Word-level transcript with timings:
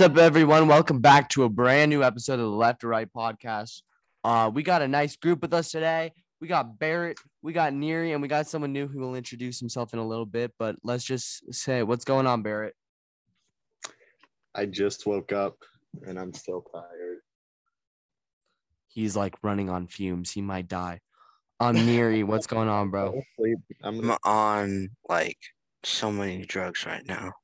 What's 0.00 0.12
up, 0.12 0.16
everyone? 0.16 0.66
Welcome 0.66 1.00
back 1.00 1.28
to 1.28 1.44
a 1.44 1.50
brand 1.50 1.90
new 1.90 2.02
episode 2.02 2.40
of 2.40 2.46
the 2.46 2.46
Left 2.46 2.80
to 2.80 2.88
Right 2.88 3.06
podcast. 3.12 3.82
Uh, 4.24 4.50
we 4.50 4.62
got 4.62 4.80
a 4.80 4.88
nice 4.88 5.14
group 5.14 5.42
with 5.42 5.52
us 5.52 5.70
today. 5.70 6.14
We 6.40 6.48
got 6.48 6.78
Barrett, 6.78 7.18
we 7.42 7.52
got 7.52 7.74
Neary, 7.74 8.14
and 8.14 8.22
we 8.22 8.26
got 8.26 8.46
someone 8.46 8.72
new 8.72 8.88
who 8.88 8.98
will 8.98 9.14
introduce 9.14 9.60
himself 9.60 9.92
in 9.92 9.98
a 9.98 10.06
little 10.08 10.24
bit. 10.24 10.52
But 10.58 10.76
let's 10.82 11.04
just 11.04 11.52
say, 11.52 11.82
what's 11.82 12.06
going 12.06 12.26
on, 12.26 12.40
Barrett? 12.40 12.74
I 14.54 14.64
just 14.64 15.06
woke 15.06 15.34
up 15.34 15.58
and 16.06 16.18
I'm 16.18 16.32
still 16.32 16.62
tired. 16.72 17.18
He's 18.88 19.14
like 19.14 19.34
running 19.42 19.68
on 19.68 19.86
fumes. 19.86 20.30
He 20.30 20.40
might 20.40 20.66
die. 20.66 21.00
I'm 21.60 21.76
Neary. 21.76 22.24
What's 22.24 22.46
going 22.46 22.70
on, 22.70 22.88
bro? 22.88 23.04
Don't 23.12 23.24
sleep. 23.36 23.58
I'm 23.82 24.12
I'm 24.12 24.18
on 24.24 24.88
like 25.10 25.36
so 25.84 26.10
many 26.10 26.46
drugs 26.46 26.86
right 26.86 27.06
now. 27.06 27.34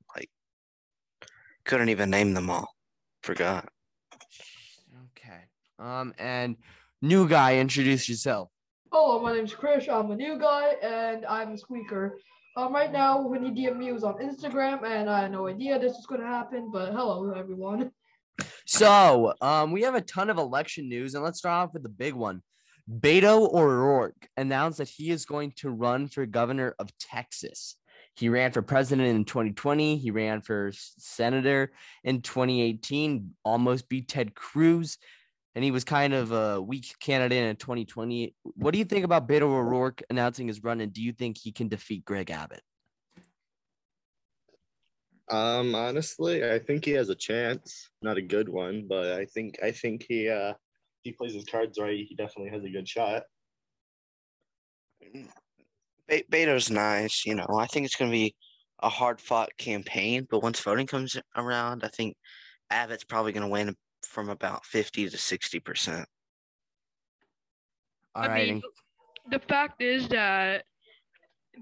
Like 1.67 1.71
couldn't 1.71 1.89
even 1.89 2.11
name 2.11 2.33
them 2.33 2.48
all. 2.48 2.69
Forgot. 3.23 3.69
Okay. 5.19 5.41
Um, 5.80 6.15
and 6.16 6.57
new 7.02 7.29
guy, 7.29 7.57
introduce 7.57 8.09
yourself. 8.09 8.51
Hello, 8.93 9.20
my 9.20 9.34
name's 9.34 9.52
Krish. 9.52 9.88
I'm 9.88 10.12
a 10.12 10.16
new 10.16 10.38
guy 10.38 10.74
and 10.80 11.27
I'm 11.27 11.52
a 11.52 11.59
squeaker. 11.59 12.21
Um, 12.57 12.73
right 12.73 12.93
now, 12.93 13.21
when 13.21 13.45
you 13.45 13.51
DM 13.51 13.79
me, 13.79 13.91
was 13.93 14.05
on 14.05 14.15
Instagram, 14.15 14.84
and 14.84 15.10
I 15.10 15.23
had 15.23 15.33
no 15.33 15.48
idea 15.48 15.79
this 15.79 15.93
was 15.95 16.07
going 16.07 16.21
to 16.21 16.27
happen. 16.27 16.71
But 16.73 16.93
hello, 16.93 17.33
everyone. 17.33 17.91
So, 18.65 19.35
um, 19.41 19.73
we 19.73 19.83
have 19.83 19.95
a 19.95 20.01
ton 20.01 20.30
of 20.30 20.38
election 20.38 20.88
news, 20.88 21.15
and 21.15 21.24
let's 21.24 21.38
start 21.38 21.69
off 21.69 21.74
with 21.74 21.83
the 21.83 21.88
big 21.88 22.15
one. 22.15 22.43
Beto 22.88 23.52
O'Rourke 23.52 24.29
announced 24.37 24.79
that 24.79 24.88
he 24.88 25.10
is 25.10 25.27
going 25.27 25.52
to 25.57 25.71
run 25.71 26.07
for 26.09 26.24
governor 26.27 26.74
of 26.79 26.96
Texas. 26.98 27.77
He 28.16 28.30
ran 28.30 28.51
for 28.51 28.62
president 28.62 29.09
in 29.09 29.25
2020. 29.27 29.98
He 29.98 30.11
ran 30.11 30.41
for 30.41 30.70
senator 30.73 31.73
in 32.02 32.23
2018, 32.23 33.34
almost 33.45 33.91
beat 33.91 34.09
Ted 34.09 34.34
Cruz, 34.34 34.97
and 35.55 35.62
he 35.62 35.70
was 35.70 35.84
kind 35.84 36.15
of 36.15 36.32
a 36.32 36.60
weak 36.60 36.95
candidate 36.99 37.45
in 37.45 37.57
2020. 37.57 38.35
What 38.55 38.73
do 38.73 38.79
you 38.79 38.87
think 38.87 39.05
about 39.05 39.29
Beto 39.29 39.43
O'Rourke 39.43 40.02
announcing 40.09 40.49
his 40.49 40.63
run, 40.63 40.80
and 40.80 40.95
do 40.95 41.02
you 41.02 41.13
think 41.13 41.37
he 41.37 41.52
can 41.52 41.68
defeat 41.68 42.05
Greg 42.05 42.30
Abbott? 42.30 42.63
um 45.29 45.74
honestly, 45.74 46.49
I 46.49 46.59
think 46.59 46.85
he 46.85 46.93
has 46.93 47.09
a 47.09 47.15
chance. 47.15 47.90
Not 48.01 48.16
a 48.16 48.23
good 48.23 48.49
one, 48.49 48.87
but 48.88 49.12
I 49.12 49.27
think 49.27 49.59
I 49.62 49.73
think 49.73 50.07
he 50.09 50.29
uh 50.29 50.55
he 51.02 51.12
plays 51.12 51.35
his 51.35 51.45
cards 51.45 51.79
right, 51.79 52.07
he 52.09 52.15
definitely 52.15 52.51
has 52.51 52.65
a 52.65 52.71
good 52.71 52.88
shot. 52.88 53.24
Be- 56.09 56.24
Beto's 56.30 56.71
nice, 56.71 57.24
you 57.26 57.35
know. 57.35 57.46
I 57.59 57.66
think 57.66 57.87
it's 57.87 57.96
gonna 57.96 58.10
be 58.10 58.35
a 58.80 58.88
hard 58.88 59.21
fought 59.21 59.51
campaign, 59.59 60.26
but 60.30 60.43
once 60.43 60.60
voting 60.60 60.87
comes 60.87 61.16
around, 61.37 61.85
I 61.85 61.88
think 61.88 62.16
Abbott's 62.71 63.04
probably 63.04 63.32
gonna 63.32 63.49
win 63.49 63.74
from 64.03 64.28
about 64.28 64.65
fifty 64.65 65.09
to 65.09 65.19
sixty 65.19 65.60
percent. 65.60 66.09
All 68.15 68.25
I 68.25 68.28
right, 68.28 68.49
mean, 68.49 68.62
the 69.31 69.41
fact 69.41 69.82
is 69.82 70.09
that 70.09 70.65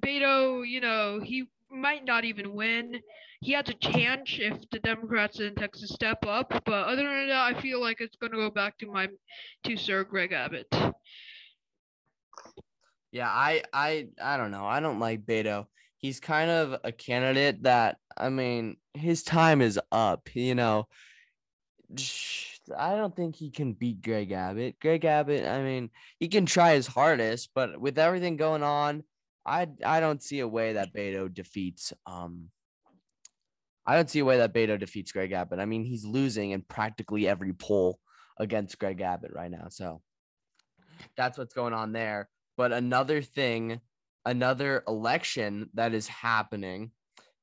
Beto, 0.00 0.66
you 0.68 0.80
know, 0.80 1.20
he 1.20 1.48
might 1.70 2.04
not 2.04 2.24
even 2.24 2.54
win. 2.54 3.00
He 3.40 3.52
has 3.52 3.68
a 3.68 3.74
chance 3.74 4.36
if 4.38 4.58
the 4.70 4.78
Democrats 4.78 5.40
in 5.40 5.54
Texas 5.54 5.90
step 5.90 6.24
up. 6.26 6.50
But 6.64 6.86
other 6.86 7.02
than 7.02 7.28
that, 7.28 7.54
I 7.56 7.60
feel 7.60 7.80
like 7.80 8.00
it's 8.00 8.16
going 8.16 8.32
to 8.32 8.38
go 8.38 8.50
back 8.50 8.78
to 8.78 8.86
my 8.86 9.08
to 9.64 9.76
Sir 9.76 10.04
Greg 10.04 10.32
Abbott. 10.32 10.66
Yeah, 13.14 13.28
I 13.28 13.62
I 13.72 14.08
I 14.20 14.36
don't 14.36 14.50
know. 14.50 14.66
I 14.66 14.80
don't 14.80 14.98
like 14.98 15.24
Beto. 15.24 15.66
He's 15.98 16.18
kind 16.18 16.50
of 16.50 16.80
a 16.82 16.90
candidate 16.90 17.62
that 17.62 17.96
I 18.16 18.28
mean, 18.28 18.76
his 18.92 19.22
time 19.22 19.62
is 19.62 19.78
up, 19.92 20.34
you 20.34 20.56
know. 20.56 20.88
I 22.76 22.96
don't 22.96 23.14
think 23.14 23.36
he 23.36 23.52
can 23.52 23.74
beat 23.74 24.02
Greg 24.02 24.32
Abbott. 24.32 24.80
Greg 24.80 25.04
Abbott, 25.04 25.46
I 25.46 25.62
mean, 25.62 25.90
he 26.18 26.26
can 26.26 26.44
try 26.44 26.74
his 26.74 26.88
hardest, 26.88 27.50
but 27.54 27.80
with 27.80 28.00
everything 28.00 28.36
going 28.36 28.64
on, 28.64 29.04
I 29.46 29.68
I 29.84 30.00
don't 30.00 30.20
see 30.20 30.40
a 30.40 30.48
way 30.48 30.72
that 30.72 30.92
Beto 30.92 31.32
defeats 31.32 31.92
um 32.06 32.50
I 33.86 33.94
don't 33.94 34.10
see 34.10 34.18
a 34.18 34.24
way 34.24 34.38
that 34.38 34.52
Beto 34.52 34.76
defeats 34.76 35.12
Greg 35.12 35.30
Abbott. 35.30 35.60
I 35.60 35.66
mean, 35.66 35.84
he's 35.84 36.04
losing 36.04 36.50
in 36.50 36.62
practically 36.62 37.28
every 37.28 37.52
poll 37.52 38.00
against 38.40 38.80
Greg 38.80 39.00
Abbott 39.02 39.32
right 39.32 39.52
now. 39.52 39.68
So 39.68 40.02
that's 41.16 41.38
what's 41.38 41.54
going 41.54 41.74
on 41.74 41.92
there. 41.92 42.28
But 42.56 42.72
another 42.72 43.22
thing, 43.22 43.80
another 44.24 44.84
election 44.86 45.70
that 45.74 45.94
is 45.94 46.08
happening 46.08 46.92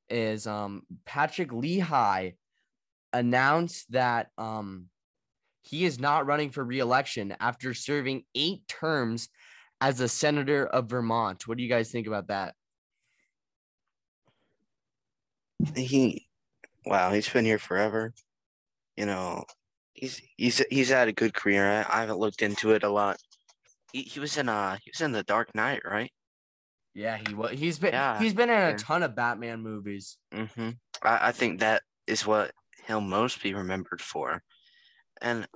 is 0.09 0.45
um 0.47 0.83
Patrick 1.05 1.53
Leahy 1.53 2.35
announced 3.13 3.91
that 3.91 4.29
um 4.37 4.87
he 5.63 5.85
is 5.85 5.99
not 5.99 6.25
running 6.25 6.49
for 6.49 6.63
re-election 6.63 7.35
after 7.39 7.73
serving 7.73 8.23
eight 8.33 8.67
terms 8.67 9.29
as 9.79 9.99
a 9.99 10.07
senator 10.07 10.65
of 10.65 10.89
Vermont. 10.89 11.47
What 11.47 11.57
do 11.57 11.63
you 11.63 11.69
guys 11.69 11.91
think 11.91 12.07
about 12.07 12.27
that? 12.27 12.55
He 15.75 16.27
wow, 16.85 17.11
he's 17.11 17.29
been 17.29 17.45
here 17.45 17.59
forever. 17.59 18.13
You 18.97 19.05
know, 19.05 19.45
he's 19.93 20.21
he's 20.37 20.63
he's 20.69 20.89
had 20.89 21.07
a 21.07 21.13
good 21.13 21.33
career. 21.33 21.65
I, 21.65 21.97
I 21.97 22.01
haven't 22.01 22.19
looked 22.19 22.41
into 22.41 22.71
it 22.71 22.83
a 22.83 22.89
lot. 22.89 23.17
He 23.93 24.03
he 24.03 24.19
was 24.19 24.37
in 24.37 24.49
uh 24.49 24.77
he 24.83 24.91
was 24.93 25.01
in 25.01 25.11
the 25.11 25.23
Dark 25.23 25.53
Knight, 25.55 25.81
right? 25.85 26.11
Yeah, 26.93 27.17
he 27.25 27.33
was. 27.33 27.51
He's 27.51 27.79
been 27.79 27.93
Yeah, 27.93 28.19
he's 28.19 28.33
been 28.33 28.49
in 28.49 28.75
a 28.75 28.77
ton 28.77 29.03
of 29.03 29.15
Batman 29.15 29.61
movies. 29.61 30.17
Mm-hmm. 30.33 30.71
I, 31.01 31.27
I 31.29 31.31
think 31.31 31.59
that 31.61 31.83
is 32.05 32.25
what 32.27 32.51
he'll 32.85 33.01
most 33.01 33.41
be 33.41 33.53
remembered 33.53 34.01
for. 34.01 34.41
And 35.21 35.47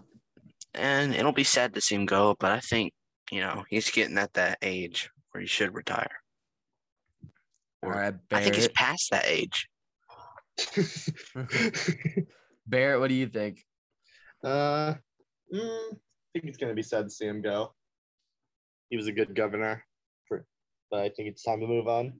and 0.73 1.13
it'll 1.13 1.33
be 1.33 1.43
sad 1.43 1.73
to 1.73 1.81
see 1.81 1.95
him 1.95 2.05
go, 2.05 2.35
but 2.39 2.51
I 2.51 2.59
think, 2.59 2.93
you 3.31 3.41
know, 3.41 3.63
he's 3.69 3.89
getting 3.91 4.17
at 4.17 4.33
that 4.33 4.57
age 4.61 5.09
where 5.31 5.41
he 5.41 5.47
should 5.47 5.73
retire. 5.73 6.21
All 7.83 7.89
Or- 7.89 7.93
right, 7.93 8.13
I 8.31 8.41
think 8.41 8.55
he's 8.55 8.69
past 8.69 9.11
that 9.11 9.25
age. 9.25 9.67
Barrett, 12.67 12.99
what 12.99 13.09
do 13.09 13.13
you 13.15 13.27
think? 13.27 13.61
uh 14.43 14.93
mm, 15.53 15.91
I 15.91 15.97
think 16.33 16.45
it's 16.45 16.57
gonna 16.57 16.73
be 16.73 16.81
sad 16.83 17.03
to 17.03 17.09
see 17.09 17.25
him 17.25 17.41
go. 17.41 17.74
He 18.89 18.97
was 18.97 19.07
a 19.07 19.11
good 19.11 19.35
governor, 19.35 19.83
for, 20.27 20.45
but 20.91 21.01
I 21.01 21.09
think 21.09 21.29
it's 21.29 21.43
time 21.43 21.59
to 21.59 21.67
move 21.67 21.87
on. 21.87 22.13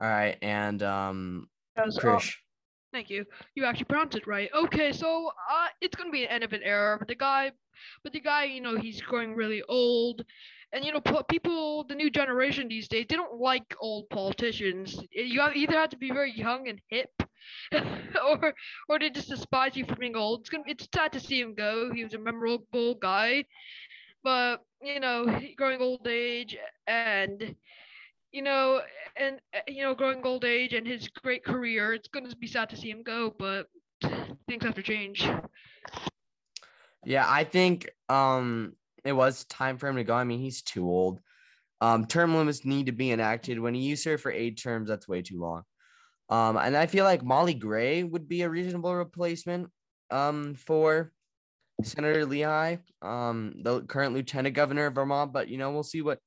All 0.00 0.08
right, 0.08 0.36
and 0.42 0.82
um, 0.82 1.48
As, 1.76 1.96
uh, 1.98 2.00
Krish. 2.00 2.34
Thank 2.92 3.10
you. 3.10 3.24
You 3.56 3.64
actually 3.64 3.86
pronounced 3.86 4.16
it 4.16 4.26
right. 4.26 4.48
Okay, 4.54 4.92
so 4.92 5.30
uh, 5.50 5.66
it's 5.80 5.96
gonna 5.96 6.10
be 6.10 6.24
an 6.24 6.30
end 6.30 6.44
of 6.44 6.52
an 6.52 6.62
era. 6.62 6.96
But 6.98 7.08
the 7.08 7.16
guy, 7.16 7.50
but 8.02 8.12
the 8.12 8.20
guy, 8.20 8.44
you 8.44 8.60
know, 8.60 8.76
he's 8.76 9.00
growing 9.00 9.34
really 9.34 9.62
old, 9.68 10.24
and 10.74 10.84
you 10.84 10.92
know, 10.92 11.00
people, 11.28 11.84
the 11.84 11.94
new 11.94 12.10
generation 12.10 12.68
these 12.68 12.88
days, 12.88 13.06
they 13.08 13.16
don't 13.16 13.40
like 13.40 13.76
old 13.80 14.08
politicians. 14.10 15.00
You 15.12 15.40
have, 15.40 15.56
either 15.56 15.78
have 15.78 15.90
to 15.90 15.96
be 15.96 16.10
very 16.10 16.32
young 16.32 16.68
and 16.68 16.80
hip, 16.88 17.10
or 17.72 18.54
or 18.88 18.98
they 18.98 19.10
just 19.10 19.28
despise 19.28 19.76
you 19.76 19.84
for 19.86 19.94
being 19.94 20.16
old. 20.16 20.40
It's 20.40 20.50
gonna, 20.50 20.64
it's 20.66 20.88
sad 20.92 21.12
to 21.12 21.20
see 21.20 21.40
him 21.40 21.54
go. 21.54 21.92
He 21.92 22.02
was 22.02 22.14
a 22.14 22.18
memorable 22.18 22.94
guy, 22.96 23.44
but 24.24 24.64
you 24.82 24.98
know, 24.98 25.40
growing 25.56 25.80
old 25.80 26.06
age 26.08 26.56
and 26.86 27.54
you 28.32 28.42
know, 28.42 28.80
and 29.16 29.40
you 29.68 29.84
know, 29.84 29.94
growing 29.94 30.24
old 30.24 30.44
age 30.44 30.72
and 30.72 30.86
his 30.86 31.06
great 31.08 31.44
career, 31.44 31.94
it's 31.94 32.08
gonna 32.08 32.34
be 32.34 32.48
sad 32.48 32.68
to 32.70 32.76
see 32.76 32.90
him 32.90 33.02
go, 33.04 33.32
but 33.38 33.68
things 34.48 34.64
have 34.64 34.74
to 34.74 34.82
change. 34.82 35.28
Yeah, 37.04 37.26
I 37.28 37.44
think 37.44 37.90
um 38.08 38.72
it 39.04 39.12
was 39.12 39.44
time 39.44 39.78
for 39.78 39.88
him 39.88 39.96
to 39.96 40.04
go. 40.04 40.14
I 40.14 40.24
mean, 40.24 40.40
he's 40.40 40.62
too 40.62 40.88
old. 40.88 41.20
Um, 41.80 42.06
term 42.06 42.34
limits 42.34 42.64
need 42.64 42.86
to 42.86 42.92
be 42.92 43.12
enacted. 43.12 43.58
When 43.60 43.74
you 43.74 43.96
serve 43.96 44.22
for 44.22 44.32
eight 44.32 44.58
terms, 44.62 44.88
that's 44.88 45.06
way 45.06 45.20
too 45.20 45.38
long. 45.38 45.64
Um, 46.30 46.56
and 46.56 46.74
I 46.74 46.86
feel 46.86 47.04
like 47.04 47.22
Molly 47.22 47.52
Gray 47.52 48.02
would 48.02 48.26
be 48.26 48.42
a 48.42 48.50
reasonable 48.50 48.94
replacement 48.94 49.70
um 50.10 50.54
for 50.54 51.12
Senator 51.84 52.26
Leahy, 52.26 52.78
um, 53.02 53.54
the 53.62 53.82
current 53.82 54.14
lieutenant 54.14 54.54
governor 54.54 54.86
of 54.86 54.94
Vermont. 54.94 55.32
But 55.32 55.48
you 55.48 55.58
know, 55.58 55.70
we'll 55.70 55.82
see 55.82 56.02
what 56.02 56.18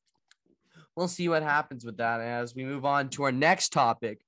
we'll 0.96 1.08
see 1.08 1.30
what 1.30 1.44
happens 1.44 1.86
with 1.86 1.98
that 1.98 2.22
as 2.22 2.56
we 2.56 2.66
move 2.66 2.86
on 2.86 3.10
to 3.10 3.24
our 3.24 3.32
next 3.32 3.74
topic. 3.74 4.22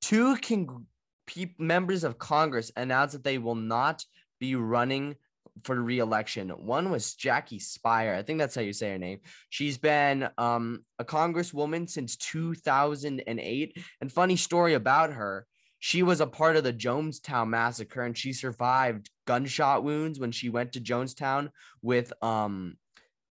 Two 0.00 0.36
con- 0.36 0.86
pe- 1.26 1.54
members 1.58 2.04
of 2.04 2.18
Congress 2.18 2.70
announced 2.76 3.14
that 3.14 3.24
they 3.24 3.38
will 3.38 3.54
not 3.54 4.04
be 4.40 4.56
running 4.56 5.16
for 5.64 5.80
re-election. 5.80 6.48
One 6.50 6.90
was 6.90 7.14
Jackie 7.14 7.58
Speier. 7.58 8.16
I 8.16 8.22
think 8.22 8.38
that's 8.38 8.54
how 8.54 8.62
you 8.62 8.72
say 8.72 8.90
her 8.90 8.98
name. 8.98 9.20
She's 9.50 9.78
been 9.78 10.28
um, 10.38 10.84
a 10.98 11.04
congresswoman 11.04 11.88
since 11.88 12.16
2008. 12.16 13.78
And 14.00 14.12
funny 14.12 14.36
story 14.36 14.74
about 14.74 15.12
her, 15.12 15.46
she 15.84 16.04
was 16.04 16.20
a 16.20 16.26
part 16.28 16.54
of 16.54 16.62
the 16.62 16.72
Jonestown 16.72 17.48
massacre 17.48 18.04
and 18.04 18.16
she 18.16 18.32
survived 18.32 19.10
gunshot 19.26 19.82
wounds 19.82 20.20
when 20.20 20.30
she 20.30 20.48
went 20.48 20.74
to 20.74 20.80
Jonestown 20.80 21.50
with 21.82 22.12
um, 22.22 22.76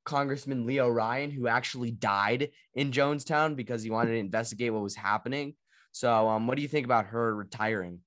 Congressman 0.04 0.64
Leo 0.64 0.88
Ryan, 0.88 1.32
who 1.32 1.48
actually 1.48 1.90
died 1.90 2.50
in 2.72 2.92
Jonestown 2.92 3.56
because 3.56 3.82
he 3.82 3.90
wanted 3.90 4.12
to 4.12 4.18
investigate 4.18 4.72
what 4.72 4.84
was 4.84 4.94
happening. 4.94 5.54
So, 5.90 6.28
um, 6.28 6.46
what 6.46 6.54
do 6.54 6.62
you 6.62 6.68
think 6.68 6.84
about 6.84 7.06
her 7.06 7.34
retiring? 7.34 7.98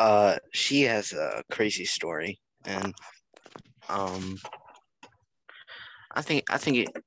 Uh, 0.00 0.38
she 0.52 0.82
has 0.82 1.12
a 1.12 1.44
crazy 1.52 1.84
story, 1.84 2.40
and 2.64 2.92
um, 3.88 4.36
I 6.10 6.22
think 6.22 6.42
I 6.50 6.58
think 6.58 6.78
it, 6.78 6.99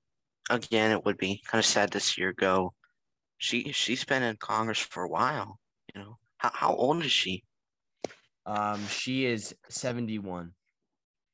again 0.50 0.92
it 0.92 1.06
would 1.06 1.18
be 1.18 1.42
kind 1.46 1.60
of 1.60 1.66
sad 1.66 1.92
to 1.92 2.00
see 2.00 2.22
her 2.24 2.34
go. 2.34 2.74
She 3.38 3.72
she's 3.72 4.04
been 4.04 4.24
in 4.24 4.38
Congress 4.38 4.80
for 4.80 5.04
a 5.04 5.10
while. 5.10 5.60
You 5.94 6.02
know 6.02 6.18
how 6.38 6.52
how 6.54 6.76
old 6.76 7.04
is 7.04 7.12
she? 7.12 7.44
Um, 8.46 8.86
she 8.88 9.26
is 9.26 9.56
71. 9.70 10.52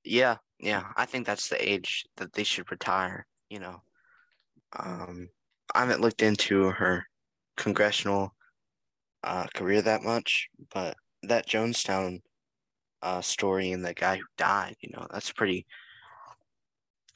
Yeah, 0.04 0.38
yeah. 0.60 0.84
I 0.96 1.06
think 1.06 1.26
that's 1.26 1.50
the 1.50 1.70
age 1.70 2.06
that 2.18 2.34
they 2.34 2.44
should 2.44 2.72
retire. 2.72 3.26
You 3.50 3.60
know, 3.60 3.82
um, 4.78 5.30
I 5.74 5.80
haven't 5.82 6.02
looked 6.02 6.22
into 6.22 6.70
her 6.70 7.06
congressional 7.58 8.36
uh, 9.24 9.48
career 9.56 9.82
that 9.82 10.04
much, 10.04 10.48
but 10.74 10.96
that 11.24 11.48
Jonestown 11.48 12.22
uh, 13.02 13.22
story 13.22 13.72
and 13.72 13.84
the 13.84 13.94
guy 13.94 14.18
who 14.18 14.24
died, 14.38 14.76
you 14.82 14.92
know, 14.94 15.08
that's 15.12 15.32
pretty 15.32 15.66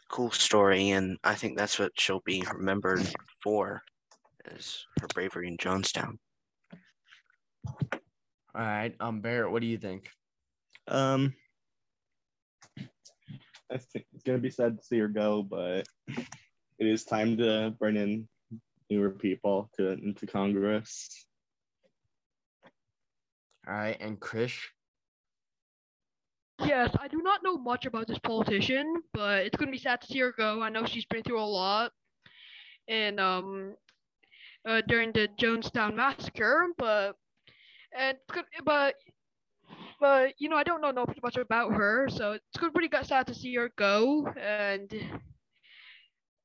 cool 0.10 0.32
story, 0.32 0.92
and 0.92 1.18
I 1.24 1.36
think 1.36 1.58
that's 1.58 1.80
what 1.80 1.92
she'll 1.96 2.22
be 2.26 2.44
remembered 2.54 3.08
for, 3.44 3.82
is 4.52 4.86
her 5.02 5.08
bravery 5.14 5.48
in 5.48 5.58
Jonestown. 5.58 6.18
All 8.56 8.62
right. 8.62 8.94
Um, 9.00 9.22
Barrett, 9.22 9.52
what 9.52 9.62
do 9.62 9.68
you 9.68 9.78
think? 9.78 10.10
Um, 10.88 11.34
I 13.72 13.78
think 13.78 14.06
it's 14.14 14.24
gonna 14.24 14.38
be 14.38 14.52
sad 14.52 14.78
to 14.78 14.84
see 14.84 15.00
her 15.00 15.08
go, 15.08 15.42
but 15.42 15.88
it 16.08 16.88
is 16.88 17.06
time 17.06 17.38
to 17.38 17.74
bring 17.80 17.96
in 17.96 18.28
newer 18.90 19.10
people 19.10 19.72
to 19.78 19.92
into 19.92 20.28
Congress. 20.28 21.26
All 23.68 23.74
right, 23.74 23.98
and 24.00 24.20
Krish. 24.20 24.60
Yes, 26.60 26.96
I 27.00 27.08
do 27.08 27.22
not 27.22 27.44
know 27.44 27.58
much 27.58 27.86
about 27.86 28.08
this 28.08 28.20
politician, 28.20 29.04
but 29.14 29.46
it's 29.46 29.56
gonna 29.58 29.72
be 29.72 29.78
sad 29.78 30.02
to 30.02 30.08
see 30.08 30.20
her 30.20 30.32
go. 30.32 30.62
I 30.62 30.70
know 30.70 30.86
she's 30.86 31.06
been 31.06 31.24
through 31.24 31.42
a 31.42 31.46
lot, 31.46 31.94
and 32.88 33.20
um, 33.20 33.76
uh, 34.66 34.82
during 34.88 35.12
the 35.14 35.28
Jonestown 35.40 35.96
massacre, 35.96 36.66
but 36.72 37.12
and 37.92 38.18
but 38.64 38.96
but 40.00 40.34
you 40.40 40.50
know 40.50 40.56
I 40.58 40.64
don't 40.64 40.82
know 40.82 40.92
no 40.92 41.06
much 41.24 41.38
about 41.38 41.74
her, 41.74 42.08
so 42.10 42.34
it's 42.34 42.58
gonna 42.58 42.72
be 42.72 42.88
pretty 42.88 43.06
sad 43.06 43.28
to 43.28 43.34
see 43.36 43.56
her 43.56 43.70
go, 43.70 44.28
and 44.38 44.92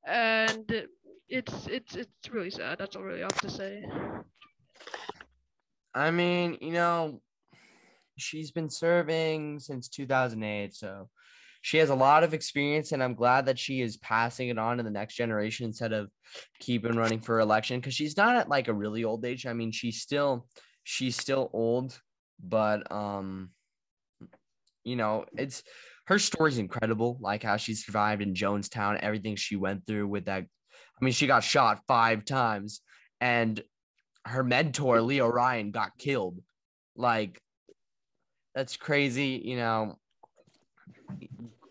and 0.07 0.89
it's 1.29 1.67
it's 1.67 1.97
it's 1.97 2.31
really 2.31 2.51
sad. 2.51 2.79
That's 2.79 2.97
all 2.97 3.03
really 3.03 3.21
I 3.23 3.25
have 3.27 3.41
to 3.41 3.51
say. 3.51 3.85
I 5.95 6.11
mean, 6.11 6.59
you 6.61 6.73
know, 6.73 7.21
she's 8.19 8.51
been 8.51 8.71
serving 8.71 9.61
since 9.61 9.89
2008, 9.89 10.75
so 10.75 11.09
she 11.61 11.79
has 11.79 11.91
a 11.91 11.95
lot 11.95 12.23
of 12.23 12.35
experience, 12.35 12.93
and 12.93 13.03
I'm 13.03 13.15
glad 13.15 13.47
that 13.47 13.59
she 13.59 13.81
is 13.81 13.97
passing 13.97 14.49
it 14.49 14.59
on 14.59 14.77
to 14.77 14.83
the 14.83 14.91
next 14.91 15.17
generation 15.17 15.67
instead 15.67 15.93
of 15.93 16.11
keeping 16.61 16.97
running 16.97 17.21
for 17.21 17.41
election 17.41 17.81
because 17.81 17.95
she's 17.95 18.17
not 18.17 18.37
at 18.37 18.49
like 18.49 18.69
a 18.69 18.75
really 18.75 19.05
old 19.05 19.25
age. 19.25 19.47
I 19.47 19.53
mean, 19.53 19.73
she's 19.73 20.01
still 20.01 20.47
she's 20.85 21.17
still 21.17 21.51
old, 21.53 22.01
but 22.43 22.91
um, 22.93 23.51
you 24.85 24.97
know, 24.97 25.25
it's 25.37 25.63
her 26.07 26.19
story's 26.19 26.59
incredible, 26.59 27.19
like 27.21 27.43
how 27.43 27.57
she 27.57 27.75
survived 27.75 28.23
in 28.23 28.35
Jonestown, 28.35 28.99
everything 29.01 29.37
she 29.37 29.57
went 29.57 29.87
through 29.87 30.09
with 30.09 30.27
that. 30.27 30.45
I 30.45 31.05
mean, 31.05 31.13
she 31.13 31.27
got 31.27 31.45
shot 31.45 31.83
five 31.87 32.25
times, 32.25 32.81
and 33.21 33.61
her 34.25 34.45
mentor 34.45 35.01
Leo 35.01 35.27
Ryan 35.27 35.71
got 35.71 35.99
killed. 35.99 36.41
Like 36.97 37.41
that's 38.55 38.77
crazy, 38.77 39.41
you 39.45 39.57
know. 39.57 39.99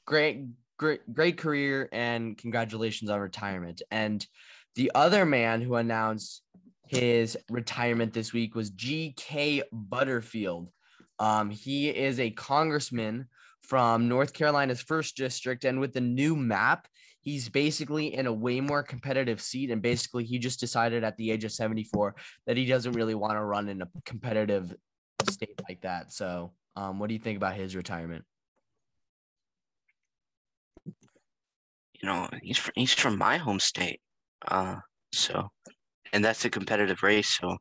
Great 0.05 0.45
great 0.77 1.11
great 1.13 1.37
career 1.37 1.89
and 1.91 2.37
congratulations 2.37 3.09
on 3.09 3.19
retirement. 3.19 3.81
And 3.91 4.25
the 4.75 4.91
other 4.95 5.25
man 5.25 5.61
who 5.61 5.75
announced 5.75 6.43
his 6.87 7.37
retirement 7.49 8.13
this 8.13 8.31
week 8.31 8.55
was 8.55 8.71
GK 8.71 9.63
Butterfield. 9.71 10.69
Um, 11.19 11.49
he 11.49 11.89
is 11.89 12.19
a 12.19 12.29
congressman 12.29 13.27
from 13.63 14.07
North 14.07 14.33
Carolina's 14.33 14.81
first 14.81 15.17
district, 15.17 15.65
and 15.65 15.79
with 15.79 15.93
the 15.93 16.01
new 16.01 16.35
map, 16.35 16.87
he's 17.21 17.49
basically 17.49 18.15
in 18.15 18.27
a 18.27 18.33
way 18.33 18.61
more 18.61 18.83
competitive 18.83 19.41
seat. 19.41 19.71
And 19.71 19.81
basically, 19.81 20.23
he 20.23 20.39
just 20.39 20.59
decided 20.59 21.03
at 21.03 21.17
the 21.17 21.31
age 21.31 21.43
of 21.43 21.51
74 21.51 22.15
that 22.45 22.55
he 22.55 22.65
doesn't 22.65 22.93
really 22.93 23.15
want 23.15 23.33
to 23.33 23.43
run 23.43 23.67
in 23.67 23.81
a 23.81 23.87
competitive 24.05 24.73
state 25.29 25.59
like 25.67 25.81
that. 25.81 26.13
So, 26.13 26.53
um, 26.77 26.99
what 26.99 27.07
do 27.07 27.15
you 27.15 27.19
think 27.19 27.37
about 27.37 27.55
his 27.55 27.75
retirement? 27.75 28.23
You 30.85 32.07
know, 32.07 32.29
he's 32.43 32.59
fr- 32.59 32.71
he's 32.75 32.93
from 32.93 33.17
my 33.17 33.37
home 33.37 33.59
state, 33.59 33.99
uh, 34.47 34.75
so, 35.11 35.47
and 36.13 36.23
that's 36.23 36.45
a 36.45 36.51
competitive 36.51 37.01
race. 37.01 37.39
So, 37.39 37.57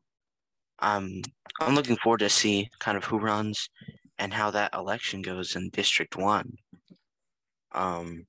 I'm 0.79 1.23
I'm 1.59 1.73
looking 1.73 1.97
forward 1.97 2.19
to 2.19 2.29
see 2.29 2.69
kind 2.79 2.95
of 2.95 3.05
who 3.05 3.17
runs 3.17 3.67
and 4.19 4.31
how 4.31 4.51
that 4.51 4.75
election 4.75 5.23
goes 5.23 5.55
in 5.55 5.69
District 5.71 6.15
One. 6.15 6.51
Um, 7.71 8.27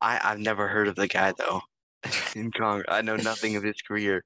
I 0.00 0.20
I've 0.24 0.40
never 0.40 0.68
heard 0.68 0.88
of 0.88 0.96
the 0.96 1.06
guy 1.08 1.34
though. 1.36 1.60
in 2.34 2.50
Congress, 2.50 2.86
I 2.88 3.02
know 3.02 3.16
nothing 3.16 3.56
of 3.56 3.62
his 3.62 3.76
career. 3.86 4.24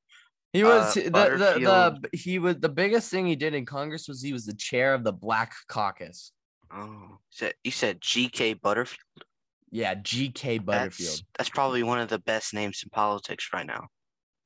He 0.56 0.64
was 0.64 0.96
Uh, 0.96 1.00
the, 1.00 1.02
the 1.02 1.10
Butterfield. 1.10 2.08
the 2.10 2.16
he 2.16 2.38
was 2.38 2.56
the 2.56 2.70
biggest 2.70 3.10
thing 3.10 3.26
he 3.26 3.36
did 3.36 3.52
in 3.52 3.66
Congress 3.66 4.08
was 4.08 4.22
he 4.22 4.32
was 4.32 4.46
the 4.46 4.54
chair 4.54 4.94
of 4.94 5.04
the 5.04 5.12
Black 5.12 5.52
Caucus. 5.68 6.32
Oh, 6.72 7.18
said 7.28 7.52
you 7.62 7.70
said 7.70 8.00
G.K. 8.00 8.54
Butterfield. 8.54 8.98
Yeah, 9.70 9.96
G.K. 9.96 10.58
Butterfield. 10.58 11.10
That's 11.10 11.24
that's 11.36 11.50
probably 11.50 11.82
one 11.82 11.98
of 11.98 12.08
the 12.08 12.20
best 12.20 12.54
names 12.54 12.80
in 12.82 12.88
politics 12.88 13.50
right 13.52 13.66
now. 13.66 13.88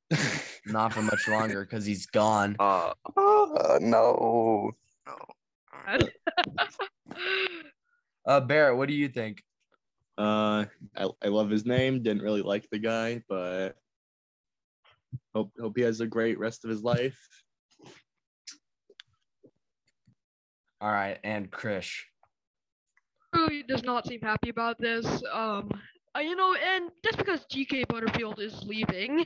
Not 0.65 0.91
for 0.91 1.01
much 1.01 1.29
longer 1.29 1.63
because 1.63 1.85
he's 1.85 2.05
gone. 2.07 2.57
Uh, 2.59 2.91
uh 3.15 3.79
no, 3.79 4.71
no. 5.07 5.97
Uh, 8.23 8.39
Barrett, 8.39 8.77
what 8.77 8.87
do 8.87 8.93
you 8.93 9.09
think? 9.09 9.41
Uh, 10.15 10.65
I, 10.95 11.07
I 11.23 11.27
love 11.29 11.49
his 11.49 11.65
name. 11.65 12.03
Didn't 12.03 12.21
really 12.21 12.43
like 12.43 12.69
the 12.69 12.77
guy, 12.77 13.23
but 13.27 13.75
hope 15.33 15.51
hope 15.59 15.73
he 15.75 15.83
has 15.83 16.01
a 16.01 16.07
great 16.07 16.39
rest 16.39 16.63
of 16.63 16.69
his 16.69 16.83
life. 16.83 17.19
All 20.79 20.91
right, 20.91 21.19
and 21.23 21.51
Krish. 21.51 22.01
really 23.33 23.63
does 23.63 23.83
not 23.83 24.07
seem 24.07 24.21
happy 24.21 24.49
about 24.49 24.79
this. 24.79 25.05
Um, 25.31 25.69
uh, 26.15 26.19
you 26.19 26.35
know, 26.35 26.53
and 26.55 26.89
just 27.03 27.17
because 27.17 27.45
G.K. 27.49 27.85
Butterfield 27.85 28.39
is 28.41 28.63
leaving, 28.63 29.25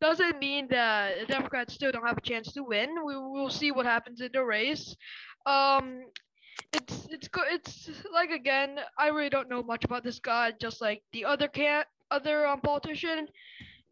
doesn't 0.00 0.38
mean 0.38 0.66
that 0.70 1.20
the 1.20 1.26
Democrats 1.26 1.74
still 1.74 1.92
don't 1.92 2.06
have 2.06 2.18
a 2.18 2.22
chance 2.22 2.52
to 2.54 2.64
win. 2.64 3.04
We 3.04 3.16
will 3.16 3.50
see 3.50 3.70
what 3.70 3.86
happens 3.86 4.20
in 4.20 4.30
the 4.32 4.42
race. 4.42 4.96
Um, 5.46 6.04
it's 6.72 7.06
it's 7.10 7.28
go- 7.28 7.46
it's 7.46 7.90
like 8.12 8.30
again, 8.30 8.80
I 8.98 9.08
really 9.08 9.30
don't 9.30 9.48
know 9.48 9.62
much 9.62 9.84
about 9.84 10.02
this 10.02 10.18
guy, 10.18 10.52
just 10.60 10.80
like 10.80 11.02
the 11.12 11.24
other 11.24 11.48
can 11.48 11.84
other 12.10 12.46
um, 12.46 12.60
politician, 12.60 13.28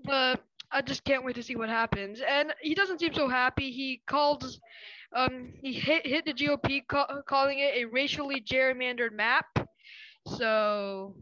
but 0.05 0.43
I 0.73 0.83
just 0.83 1.05
can't 1.05 1.25
wait 1.25 1.35
to 1.37 1.43
see 1.43 1.57
what 1.57 1.69
happens. 1.69 2.21
And 2.27 2.53
he 2.61 2.75
doesn't 2.75 3.01
seem 3.01 3.13
so 3.13 3.29
happy. 3.29 3.71
He 3.71 4.03
called 4.07 4.57
um, 5.15 5.53
he 5.61 5.73
hit 5.73 6.07
hit 6.07 6.25
the 6.25 6.33
GOP 6.33 6.87
ca- 6.87 7.23
calling 7.29 7.59
it 7.59 7.75
a 7.77 7.85
racially 7.85 8.41
gerrymandered 8.41 9.13
map. 9.13 9.47
So 10.27 11.15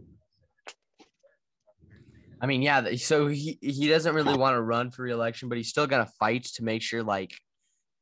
I 2.40 2.46
mean, 2.46 2.62
yeah. 2.62 2.94
So 2.96 3.26
he 3.26 3.58
he 3.60 3.88
doesn't 3.88 4.14
really 4.14 4.36
want 4.36 4.54
to 4.54 4.62
run 4.62 4.90
for 4.90 5.02
reelection, 5.02 5.48
but 5.48 5.58
he's 5.58 5.68
still 5.68 5.86
gonna 5.86 6.08
fight 6.18 6.44
to 6.54 6.64
make 6.64 6.82
sure 6.82 7.02
like 7.02 7.32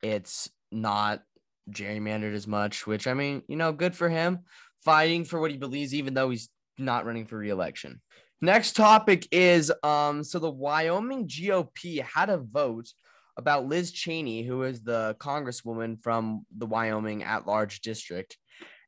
it's 0.03 0.51
not 0.71 1.23
gerrymandered 1.71 2.35
as 2.35 2.47
much. 2.47 2.87
Which 2.87 3.07
I 3.07 3.15
mean, 3.15 3.43
you 3.49 3.57
know, 3.57 3.73
good 3.73 3.97
for 3.97 4.09
him 4.09 4.41
fighting 4.85 5.25
for 5.25 5.41
what 5.41 5.51
he 5.51 5.57
believes, 5.57 5.95
even 5.95 6.15
though 6.15 6.31
he's 6.31 6.49
not 6.79 7.05
running 7.05 7.27
for 7.27 7.37
reelection. 7.37 8.01
Next 8.41 8.77
topic 8.77 9.27
is 9.33 9.73
um. 9.83 10.23
So 10.23 10.39
the 10.39 10.51
Wyoming 10.51 11.27
GOP 11.27 12.03
had 12.03 12.31
a 12.31 12.39
vote 12.39 12.89
about 13.37 13.67
Liz 13.67 13.93
Cheney, 13.93 14.43
who 14.43 14.63
is 14.63 14.83
the 14.83 15.17
congresswoman 15.19 16.03
from 16.03 16.45
the 16.57 16.67
Wyoming 16.67 17.23
at-large 17.25 17.81
district, 17.81 18.37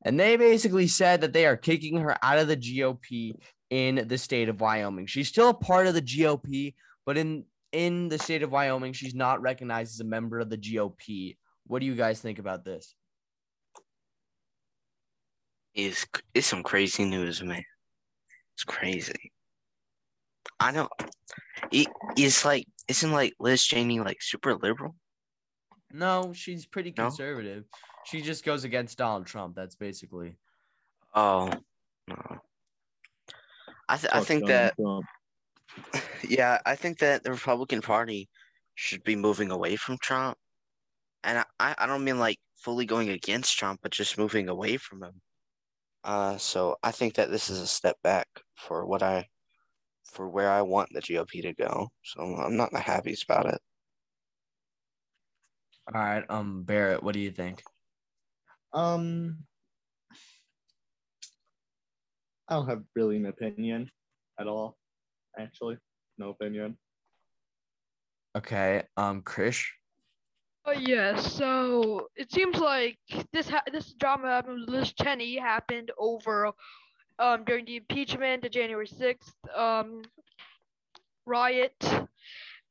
and 0.04 0.18
they 0.18 0.36
basically 0.36 0.86
said 0.86 1.20
that 1.20 1.32
they 1.32 1.46
are 1.46 1.56
kicking 1.56 1.96
her 1.98 2.16
out 2.22 2.38
of 2.38 2.48
the 2.48 2.56
GOP 2.56 3.34
in 3.70 4.06
the 4.08 4.18
state 4.18 4.48
of 4.48 4.60
Wyoming. 4.60 5.06
She's 5.06 5.28
still 5.28 5.50
a 5.50 5.54
part 5.54 5.86
of 5.86 5.94
the 5.94 6.02
GOP, 6.02 6.74
but 7.04 7.16
in 7.16 7.44
in 7.72 8.08
the 8.08 8.18
state 8.18 8.42
of 8.42 8.52
Wyoming, 8.52 8.92
she's 8.92 9.14
not 9.14 9.42
recognized 9.42 9.94
as 9.94 10.00
a 10.00 10.04
member 10.04 10.40
of 10.40 10.50
the 10.50 10.58
GOP. 10.58 11.36
What 11.66 11.80
do 11.80 11.86
you 11.86 11.94
guys 11.94 12.20
think 12.20 12.38
about 12.38 12.64
this? 12.64 12.94
Is 15.74 16.06
it's 16.34 16.46
some 16.46 16.62
crazy 16.62 17.04
news, 17.04 17.42
man. 17.42 17.64
It's 18.54 18.64
crazy. 18.64 19.32
I 20.60 20.70
know. 20.72 20.88
It 21.72 21.88
is 22.16 22.44
like 22.44 22.66
isn't 22.88 23.12
like 23.12 23.34
Liz 23.40 23.64
Cheney 23.64 24.00
like 24.00 24.20
super 24.20 24.54
liberal? 24.54 24.94
No, 25.92 26.32
she's 26.32 26.66
pretty 26.66 26.92
No? 26.96 27.04
conservative. 27.04 27.64
She 28.06 28.20
just 28.22 28.44
goes 28.44 28.64
against 28.64 28.98
Donald 28.98 29.26
Trump. 29.26 29.56
That's 29.56 29.74
basically. 29.74 30.36
Oh, 31.14 31.50
no. 32.06 32.38
I 33.88 33.96
th- 33.96 34.12
I 34.12 34.20
think 34.20 34.46
Donald 34.46 34.48
that 34.50 34.74
Trump. 34.76 35.06
yeah, 36.28 36.58
I 36.64 36.76
think 36.76 36.98
that 37.00 37.24
the 37.24 37.32
Republican 37.32 37.80
Party 37.80 38.28
should 38.74 39.02
be 39.02 39.16
moving 39.16 39.50
away 39.50 39.76
from 39.76 39.98
Trump, 39.98 40.38
and 41.24 41.38
I- 41.38 41.44
I 41.58 41.74
I 41.78 41.86
don't 41.86 42.04
mean 42.04 42.18
like 42.18 42.38
fully 42.56 42.86
going 42.86 43.08
against 43.08 43.56
Trump, 43.58 43.80
but 43.82 43.92
just 43.92 44.18
moving 44.18 44.48
away 44.48 44.76
from 44.76 45.02
him. 45.02 45.20
Uh, 46.04 46.36
so 46.38 46.76
I 46.82 46.92
think 46.92 47.14
that 47.14 47.30
this 47.30 47.50
is 47.50 47.60
a 47.60 47.66
step 47.66 47.96
back 48.02 48.28
for 48.56 48.86
what 48.86 49.02
I 49.02 49.28
for 50.10 50.28
where 50.28 50.50
I 50.50 50.62
want 50.62 50.90
the 50.92 51.00
GOP 51.00 51.42
to 51.42 51.54
go. 51.54 51.88
So 52.02 52.22
I'm 52.22 52.56
not 52.56 52.72
the 52.72 52.80
happiest 52.80 53.24
about 53.24 53.46
it. 53.46 53.60
All 55.92 56.00
right, 56.00 56.24
um, 56.28 56.62
Barrett, 56.62 57.02
what 57.02 57.14
do 57.14 57.20
you 57.20 57.30
think? 57.30 57.62
Um, 58.72 59.38
I 62.48 62.54
don't 62.54 62.68
have 62.68 62.82
really 62.94 63.16
an 63.16 63.26
opinion 63.26 63.90
at 64.38 64.46
all. 64.46 64.76
Actually, 65.38 65.78
no 66.18 66.30
opinion. 66.30 66.76
Okay, 68.36 68.82
um, 68.96 69.22
Krish. 69.22 69.64
Oh 70.66 70.72
yeah, 70.72 71.16
so 71.16 72.08
it 72.14 72.30
seems 72.30 72.58
like 72.58 72.98
this 73.32 73.48
ha- 73.48 73.62
this 73.72 73.94
drama 73.94 74.28
happened 74.28 74.60
with 74.60 74.68
Liz 74.68 74.92
Cheney 74.92 75.36
happened 75.36 75.90
over 75.98 76.52
um 77.20 77.44
during 77.44 77.66
the 77.66 77.76
impeachment, 77.76 78.42
the 78.42 78.50
January 78.50 78.88
sixth 78.88 79.34
um 79.56 80.02
riot, 81.26 81.74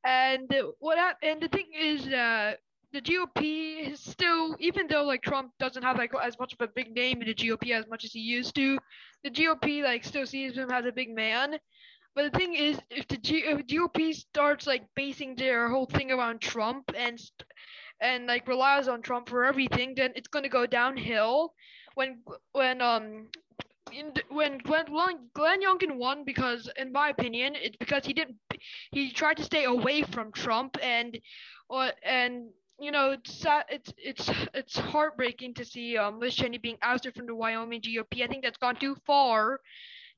and 0.05 0.51
what 0.79 0.97
hap- 0.97 1.17
and 1.23 1.41
the 1.41 1.47
thing 1.49 1.67
is 1.77 2.07
uh 2.07 2.53
the 2.93 3.01
GOP 3.01 3.81
is 3.81 3.99
still 3.99 4.55
even 4.59 4.87
though 4.87 5.03
like 5.03 5.21
Trump 5.23 5.51
doesn't 5.59 5.83
have 5.83 5.97
like 5.97 6.13
as 6.23 6.39
much 6.39 6.53
of 6.53 6.61
a 6.61 6.67
big 6.67 6.93
name 6.95 7.21
in 7.21 7.27
the 7.27 7.33
GOP 7.33 7.73
as 7.73 7.87
much 7.87 8.03
as 8.05 8.13
he 8.13 8.19
used 8.21 8.55
to, 8.55 8.79
the 9.23 9.29
GOP 9.29 9.83
like 9.83 10.03
still 10.03 10.25
sees 10.25 10.57
him 10.57 10.71
as 10.71 10.85
a 10.85 10.91
big 10.91 11.13
man. 11.15 11.59
But 12.15 12.31
the 12.31 12.37
thing 12.39 12.55
is, 12.55 12.79
if 12.89 13.07
the 13.07 13.17
G- 13.17 13.45
if 13.45 13.67
GOP 13.67 14.13
starts 14.13 14.67
like 14.67 14.83
basing 14.95 15.35
their 15.35 15.69
whole 15.69 15.85
thing 15.87 16.11
around 16.11 16.41
Trump 16.41 16.91
and 16.95 17.19
and 18.01 18.27
like 18.27 18.47
relies 18.47 18.87
on 18.87 19.01
Trump 19.01 19.29
for 19.29 19.45
everything, 19.45 19.95
then 19.95 20.13
it's 20.15 20.27
gonna 20.27 20.49
go 20.49 20.65
downhill. 20.65 21.53
When 21.95 22.23
when 22.53 22.81
um 22.81 23.29
the, 23.91 24.21
when 24.29 24.57
Glenn, 24.59 24.85
Glenn 24.85 25.29
Glenn 25.33 25.61
Youngkin 25.61 25.97
won 25.97 26.23
because, 26.25 26.69
in 26.77 26.91
my 26.91 27.09
opinion, 27.09 27.53
it's 27.55 27.77
because 27.77 28.05
he 28.05 28.13
didn't 28.13 28.35
he 28.91 29.11
tried 29.11 29.37
to 29.37 29.43
stay 29.43 29.65
away 29.65 30.03
from 30.03 30.31
Trump 30.31 30.77
and 30.81 31.19
or 31.69 31.91
and 32.03 32.49
you 32.79 32.91
know 32.91 33.11
it's 33.11 33.45
it's 33.69 33.93
it's 33.97 34.29
it's 34.53 34.77
heartbreaking 34.77 35.53
to 35.55 35.65
see 35.65 35.97
um 35.97 36.19
Liz 36.19 36.35
Cheney 36.35 36.57
being 36.57 36.77
ousted 36.81 37.15
from 37.15 37.25
the 37.25 37.35
Wyoming 37.35 37.81
GOP. 37.81 38.23
I 38.23 38.27
think 38.27 38.43
that's 38.43 38.57
gone 38.57 38.75
too 38.75 38.95
far, 39.05 39.59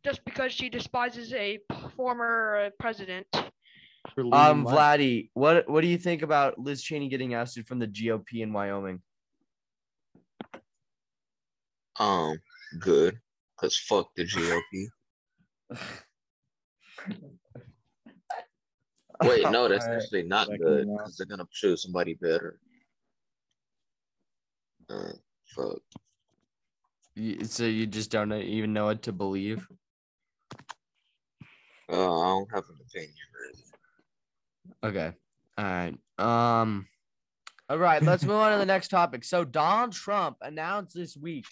just 0.03 0.23
because 0.25 0.51
she 0.51 0.69
despises 0.69 1.33
a 1.33 1.59
former 1.95 2.65
uh, 2.65 2.69
president. 2.79 3.27
Um, 4.17 4.63
left. 4.63 4.77
Vladdy, 4.77 5.29
what 5.33 5.69
what 5.69 5.81
do 5.81 5.87
you 5.87 5.97
think 5.97 6.21
about 6.21 6.59
Liz 6.59 6.81
Cheney 6.83 7.09
getting 7.09 7.33
ousted 7.33 7.67
from 7.67 7.79
the 7.79 7.87
GOP 7.87 8.41
in 8.41 8.51
Wyoming? 8.51 9.01
Um, 11.99 12.39
good. 12.79 13.19
Cause 13.61 13.77
fuck 13.77 14.09
the 14.15 14.25
GOP. 14.25 14.87
Wait, 19.23 19.43
no, 19.51 19.67
that's 19.67 19.85
Alright. 19.85 20.01
actually 20.01 20.23
not 20.23 20.47
Like, 20.49 20.59
good 20.61 20.87
because 20.87 21.15
they're 21.15 21.27
gonna 21.27 21.47
choose 21.51 21.83
somebody 21.83 22.15
better. 22.15 22.59
Uh, 24.89 25.11
fuck. 25.55 25.79
You- 27.13 27.45
So 27.45 27.65
you 27.65 27.85
just 27.85 28.09
don't 28.09 28.33
even 28.33 28.73
know 28.73 28.85
what 28.85 29.03
to 29.03 29.11
believe. 29.11 29.67
Uh, 31.87 32.19
I 32.21 32.27
don't 32.29 32.49
have 32.51 32.63
an 32.67 32.77
opinion 32.83 33.13
really. 33.39 33.63
Okay. 34.83 35.15
All 35.59 35.65
right. 35.65 35.95
Um. 36.17 36.87
All 37.71 37.77
right. 37.77 38.03
Let's 38.03 38.25
move 38.25 38.35
on 38.35 38.51
to 38.51 38.57
the 38.57 38.65
next 38.65 38.89
topic. 38.89 39.23
So 39.23 39.45
Donald 39.45 39.93
Trump 39.93 40.35
announced 40.41 40.93
this 40.93 41.15
week 41.15 41.45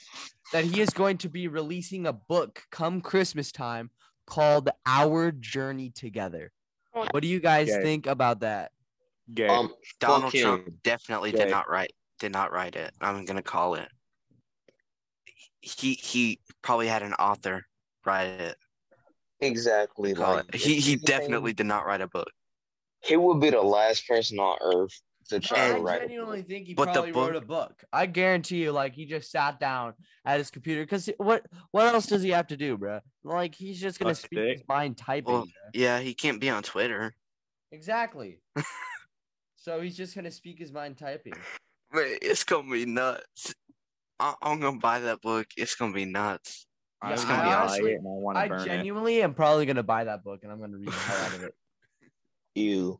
that 0.52 0.66
he 0.66 0.82
is 0.82 0.90
going 0.90 1.18
to 1.20 1.30
be 1.30 1.48
releasing 1.48 2.06
a 2.06 2.12
book 2.12 2.62
come 2.72 3.00
Christmas 3.00 3.54
time 3.54 3.90
called 4.26 4.70
Our 4.86 5.32
Journey 5.32 5.92
Together. 5.92 6.52
What 6.92 7.22
do 7.22 7.30
you 7.30 7.40
guys 7.40 7.70
Okay. 7.70 7.82
think 7.82 8.06
about 8.06 8.42
that? 8.42 8.74
Gay. 9.34 9.48
Um, 9.48 9.74
Donald 10.02 10.34
fuck 10.34 10.42
Trump 10.42 10.68
him. 10.68 10.80
definitely 10.84 11.30
Okay. 11.30 11.46
did 11.46 11.52
not 11.52 11.70
write 11.70 11.94
did 12.20 12.34
not 12.34 12.52
write 12.52 12.76
it. 12.76 12.92
I'm 13.00 13.24
gonna 13.24 13.42
call 13.42 13.76
it. 13.76 13.88
He 15.62 15.94
he 15.94 16.42
probably 16.62 16.88
had 16.88 17.02
an 17.02 17.14
author 17.14 17.66
write 18.06 18.42
it. 18.42 18.58
Exactly. 19.40 20.14
Like 20.14 20.54
it. 20.54 20.56
He 20.56 20.82
he 20.82 20.98
definitely 20.98 21.54
did 21.54 21.68
not 21.68 21.86
write 21.86 22.02
a 22.02 22.10
book. 22.10 22.30
He 23.06 23.16
would 23.16 23.40
be 23.40 23.52
the 23.52 23.62
last 23.62 24.06
person 24.06 24.38
on 24.38 24.58
earth 24.62 25.00
to 25.30 25.40
try 25.40 25.70
I 25.70 25.74
to 25.76 25.82
write. 25.82 25.98
a 26.04 26.08
genuinely 26.08 26.42
think 26.44 26.68
he 26.68 26.74
But 26.74 26.86
the 26.88 26.92
probably 26.94 27.12
wrote 27.12 27.36
a 27.36 27.42
book. 27.42 27.84
I 27.94 28.06
guarantee 28.06 28.62
you, 28.64 28.72
like 28.72 28.94
he 28.94 29.06
just 29.06 29.32
sat 29.32 29.60
down 29.60 29.94
at 30.26 30.38
his 30.40 30.52
computer. 30.52 30.84
Because 30.84 31.10
what 31.18 31.46
what 31.72 31.86
else 31.94 32.06
does 32.08 32.22
he 32.22 32.30
have 32.32 32.48
to 32.48 32.58
do, 32.58 32.78
bro? 32.78 33.00
Like 33.24 33.56
he's 33.56 33.80
just 33.80 34.00
gonna 34.00 34.16
Suck 34.16 34.26
speak 34.26 34.40
dick. 34.40 34.58
his 34.60 34.68
mind 34.68 34.98
typing. 34.98 35.34
Well. 35.34 35.48
Yeah, 35.74 36.00
he 36.00 36.14
can't 36.14 36.40
be 36.42 36.50
on 36.50 36.64
Twitter. 36.64 37.14
Exactly. 37.72 38.40
so 39.56 39.82
he's 39.82 39.96
just 39.98 40.16
gonna 40.16 40.32
speak 40.32 40.60
his 40.60 40.72
mind 40.72 40.98
typing. 40.98 41.34
But 41.92 42.06
it's 42.22 42.44
gonna 42.44 42.70
be 42.72 42.86
nuts. 42.86 43.54
I, 44.20 44.34
I'm 44.42 44.60
gonna 44.60 44.78
buy 44.80 45.00
that 45.00 45.22
book. 45.22 45.48
It's 45.58 45.76
gonna 45.76 45.94
be 45.94 46.06
nuts. 46.06 46.66
I 47.02 47.14
it's 47.14 47.24
gonna 47.24 47.38
gonna 47.38 47.50
be 47.50 47.54
honestly- 47.56 47.92
it 47.94 47.98
and 48.00 48.08
I 48.08 48.12
want 48.12 48.38
I 48.38 48.48
burn 48.48 48.62
it. 48.62 48.66
genuinely 48.66 49.22
am 49.24 49.34
probably 49.34 49.66
gonna 49.66 49.84
buy 49.84 50.04
that 50.04 50.24
book 50.24 50.42
and 50.44 50.52
I'm 50.52 50.60
gonna 50.60 50.78
read 50.78 50.90
the 50.90 50.92
hell 50.92 51.26
out 51.26 51.34
of 51.36 51.44
it. 51.44 51.54
You. 52.56 53.00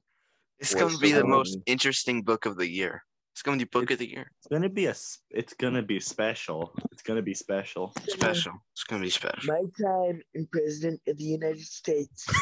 It's 0.60 0.76
gonna 0.76 0.98
be 0.98 1.12
the 1.12 1.20
the 1.20 1.26
most 1.26 1.58
interesting 1.66 2.22
book 2.22 2.46
of 2.46 2.58
the 2.58 2.70
year. 2.70 3.04
It's 3.34 3.42
gonna 3.42 3.58
be 3.58 3.64
book 3.64 3.92
of 3.92 4.00
the 4.00 4.10
year. 4.10 4.32
It's 4.40 4.48
gonna 4.48 4.70
be 4.70 4.88
a. 4.88 4.96
It's 5.32 5.54
gonna 5.54 5.82
be 5.82 6.00
special. 6.00 6.74
It's 6.92 7.02
gonna 7.02 7.22
be 7.22 7.34
special. 7.34 7.94
Special. 8.08 8.54
It's 8.74 8.84
gonna 8.84 9.04
be 9.04 9.10
special. 9.10 9.54
My 9.54 9.64
time 9.82 10.22
in 10.34 10.48
President 10.52 11.00
of 11.08 11.18
the 11.18 11.24
United 11.24 11.66
States. 11.66 12.28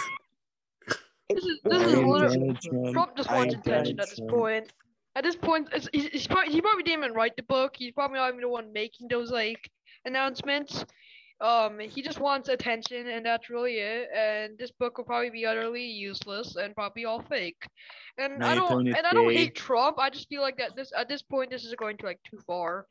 This 1.29 1.43
is 1.43 1.59
this 1.65 1.83
is 1.83 1.93
am 1.93 2.07
literally 2.07 2.57
Trump. 2.63 2.93
Trump 2.93 3.17
just 3.17 3.29
I 3.29 3.39
wants 3.39 3.53
am 3.55 3.59
attention 3.59 4.00
at 4.00 4.09
this 4.09 4.21
point. 4.29 4.71
At 5.17 5.24
this 5.25 5.36
point, 5.36 5.67
he's, 5.91 6.07
he's 6.07 6.27
probably, 6.27 6.53
he 6.53 6.62
probably 6.62 6.83
didn't 6.83 7.03
even 7.03 7.13
write 7.13 7.36
the 7.36 7.43
book. 7.43 7.75
He's 7.75 7.91
probably 7.91 8.17
not 8.17 8.29
even 8.29 8.41
the 8.41 8.47
one 8.47 8.71
making 8.71 9.09
those 9.09 9.29
like 9.29 9.69
announcements. 10.05 10.86
Um, 11.39 11.77
he 11.79 12.01
just 12.01 12.20
wants 12.20 12.50
attention, 12.50 13.08
and 13.08 13.25
that's 13.25 13.50
really 13.50 13.75
it. 13.75 14.10
And 14.15 14.58
this 14.58 14.72
book 14.72 14.98
will 14.98 15.06
probably 15.06 15.29
be 15.29 15.46
utterly 15.46 15.86
useless 15.86 16.56
and 16.56 16.74
probably 16.74 17.06
all 17.06 17.22
fake. 17.22 17.62
And 18.17 18.39
Now 18.39 18.50
I 18.50 18.56
don't, 18.56 18.88
and 18.88 19.06
I 19.06 19.13
don't 19.13 19.29
gay. 19.29 19.36
hate 19.38 19.56
Trump. 19.56 20.00
I 20.00 20.10
just 20.10 20.27
feel 20.29 20.41
like 20.41 20.58
that 20.58 20.75
this 20.75 20.91
at 20.98 21.08
this 21.08 21.22
point 21.22 21.51
this 21.51 21.63
is 21.63 21.75
going 21.75 21.98
to 21.98 22.06
like 22.06 22.20
too 22.29 22.39
far. 22.48 22.88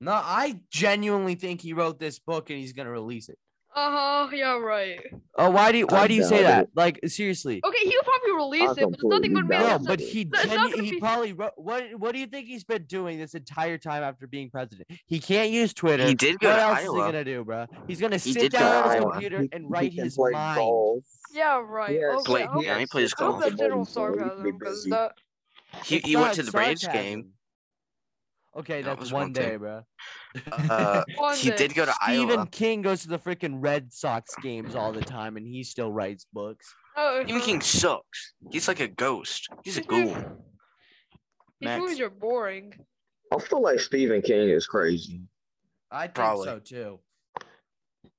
No, 0.00 0.12
I 0.12 0.60
genuinely 0.70 1.34
think 1.34 1.60
he 1.60 1.72
wrote 1.72 1.98
this 1.98 2.18
book 2.20 2.50
and 2.50 2.58
he's 2.58 2.72
gonna 2.72 2.90
release 2.90 3.28
it. 3.28 3.38
Uh 3.76 3.90
huh. 3.90 4.28
Yeah. 4.34 4.56
Right. 4.56 5.00
Oh, 5.36 5.50
why 5.50 5.70
do 5.70 5.76
you 5.76 5.86
why 5.86 6.00
I 6.00 6.08
do 6.08 6.14
you 6.14 6.24
say 6.24 6.42
doubt 6.42 6.48
that? 6.48 6.62
it. 6.64 6.70
Like 6.74 7.00
seriously. 7.08 7.60
Okay, 7.62 7.78
he'll 7.84 8.02
probably 8.02 8.32
release 8.32 8.62
I 8.62 8.72
it, 8.72 8.76
but 8.76 8.76
there's 8.76 9.02
nothing 9.04 9.34
completely 9.34 9.58
gonna 9.58 9.76
be. 9.78 9.84
No, 9.84 9.86
but 9.86 10.00
he 10.00 10.24
genu- 10.24 10.82
he 10.82 10.90
be- 10.92 10.98
probably 11.00 11.32
wrote 11.34 11.52
what 11.56 11.84
what 11.98 12.12
do 12.14 12.18
you 12.18 12.26
think 12.26 12.46
he's 12.46 12.64
been 12.64 12.84
doing 12.84 13.18
this 13.18 13.34
entire 13.34 13.76
time 13.76 14.02
after 14.02 14.26
being 14.26 14.48
president? 14.48 14.88
He 15.06 15.20
can't 15.20 15.50
use 15.50 15.74
Twitter. 15.74 16.06
He 16.06 16.14
did 16.14 16.40
go 16.40 16.48
what 16.48 16.56
to 16.56 16.62
else 16.62 16.78
is 16.78 16.84
he 16.86 16.96
gonna 16.96 17.24
do, 17.24 17.44
bro? 17.44 17.66
He's 17.86 18.00
gonna 18.00 18.16
He 18.16 18.32
sit 18.32 18.40
did 18.40 18.52
go 18.52 18.58
down 18.60 18.72
to 18.84 18.88
at 18.88 18.94
his 18.96 19.02
Iowa. 19.04 19.12
computer 19.12 19.42
He- 19.42 19.48
and 19.52 19.70
write 19.70 19.92
his 19.92 20.14
play 20.16 20.30
mind. 20.32 20.56
golf. 20.56 21.04
Yeah. 21.34 21.62
Right. 21.62 21.92
Yes. 21.92 22.14
okay. 22.20 22.24
Play- 22.24 22.44
I 22.46 22.60
yeah, 22.60 22.78
he 22.78 22.86
plays 22.86 23.12
I 23.18 23.20
golf. 23.20 23.40
that's 23.42 23.54
general 23.56 23.84
he'd 23.84 23.92
sarcasm 23.92 24.42
because 24.58 24.84
that. 24.84 25.12
He 25.84 25.98
he 25.98 26.16
went 26.16 26.32
to 26.34 26.42
the 26.44 26.50
Braves 26.52 26.86
game. 26.88 27.32
Okay, 28.56 28.80
That 28.80 28.88
that's 28.92 29.00
was 29.00 29.12
one 29.12 29.24
one 29.24 29.32
day, 29.34 29.56
bro. 29.56 29.82
Uh, 30.52 31.04
he 31.36 31.50
did 31.50 31.74
go 31.74 31.84
to 31.84 31.94
Stephen 32.04 32.30
Iowa. 32.30 32.48
King 32.50 32.82
goes 32.82 33.02
to 33.02 33.08
the 33.08 33.18
freaking 33.18 33.56
Red 33.60 33.92
Sox 33.92 34.34
games 34.42 34.74
all 34.74 34.92
the 34.92 35.00
time, 35.00 35.36
and 35.36 35.46
he 35.46 35.62
still 35.64 35.92
writes 35.92 36.26
books. 36.32 36.72
Oh, 36.96 37.22
Stephen 37.24 37.42
King 37.42 37.60
sucks. 37.60 38.34
He's 38.50 38.68
like 38.68 38.80
a 38.80 38.88
ghost. 38.88 39.48
He's 39.64 39.76
a 39.76 39.82
ghoul. 39.82 40.14
These 41.60 41.68
Next. 41.68 41.80
movies 41.80 42.00
are 42.00 42.10
boring. 42.10 42.74
I 43.32 43.38
feel 43.38 43.62
like 43.62 43.80
Stephen 43.80 44.22
King 44.22 44.48
is 44.48 44.66
crazy. 44.66 45.22
I 45.90 46.02
think 46.02 46.14
Probably. 46.14 46.44
so 46.46 46.58
too. 46.58 47.00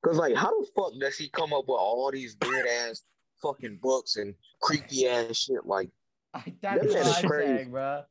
Cause 0.03 0.17
like, 0.17 0.35
how 0.35 0.49
the 0.49 0.67
fuck 0.75 0.93
does 0.99 1.17
he 1.17 1.29
come 1.29 1.53
up 1.53 1.65
with 1.67 1.77
all 1.79 2.09
these 2.11 2.37
weird 2.41 2.67
ass 2.67 3.03
fucking 3.41 3.79
books 3.81 4.15
and 4.17 4.33
creepy 4.61 5.07
ass 5.07 5.37
shit? 5.37 5.65
Like 5.65 5.89
I, 6.33 6.53
that's 6.61 6.93
man 6.93 7.01
is 7.01 7.07
what 7.07 7.23
I'm 7.23 7.29
crazy. 7.29 7.55
saying, 7.55 7.71
bro. 7.71 8.03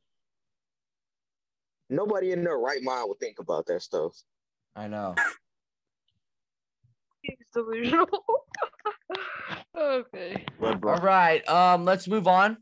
Nobody 1.89 2.31
in 2.31 2.43
their 2.43 2.57
right 2.57 2.81
mind 2.81 3.07
would 3.09 3.19
think 3.19 3.39
about 3.39 3.65
that 3.67 3.81
stuff. 3.81 4.13
I 4.75 4.87
know. 4.87 5.15
King's 7.25 7.39
delusional. 7.53 8.07
okay. 9.77 10.45
All 10.61 10.97
right. 10.97 11.47
Um, 11.47 11.85
let's 11.85 12.07
move 12.07 12.27
on 12.27 12.57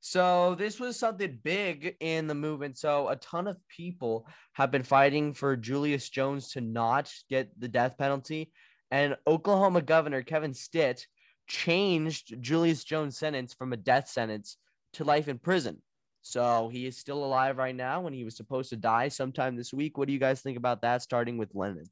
So 0.00 0.54
this 0.54 0.80
was 0.80 0.98
something 0.98 1.38
big 1.42 1.96
in 2.00 2.26
the 2.26 2.34
movement. 2.34 2.78
So 2.78 3.08
a 3.08 3.16
ton 3.16 3.46
of 3.46 3.56
people 3.68 4.26
have 4.54 4.70
been 4.70 4.82
fighting 4.82 5.34
for 5.34 5.56
Julius 5.56 6.08
Jones 6.08 6.50
to 6.52 6.60
not 6.60 7.12
get 7.28 7.50
the 7.58 7.68
death 7.68 7.98
penalty, 7.98 8.52
and 8.90 9.16
Oklahoma 9.26 9.82
Governor 9.82 10.22
Kevin 10.22 10.54
Stitt 10.54 11.06
changed 11.46 12.34
Julius 12.40 12.84
Jones' 12.84 13.18
sentence 13.18 13.52
from 13.52 13.72
a 13.72 13.76
death 13.76 14.08
sentence 14.08 14.56
to 14.94 15.04
life 15.04 15.28
in 15.28 15.38
prison. 15.38 15.82
So 16.22 16.68
he 16.68 16.86
is 16.86 16.96
still 16.96 17.24
alive 17.24 17.56
right 17.56 17.74
now 17.74 18.00
when 18.00 18.12
he 18.12 18.24
was 18.24 18.36
supposed 18.36 18.70
to 18.70 18.76
die 18.76 19.08
sometime 19.08 19.56
this 19.56 19.72
week. 19.72 19.96
What 19.96 20.06
do 20.06 20.12
you 20.12 20.18
guys 20.18 20.42
think 20.42 20.58
about 20.58 20.82
that? 20.82 21.02
Starting 21.02 21.38
with 21.38 21.54
Lennon. 21.54 21.88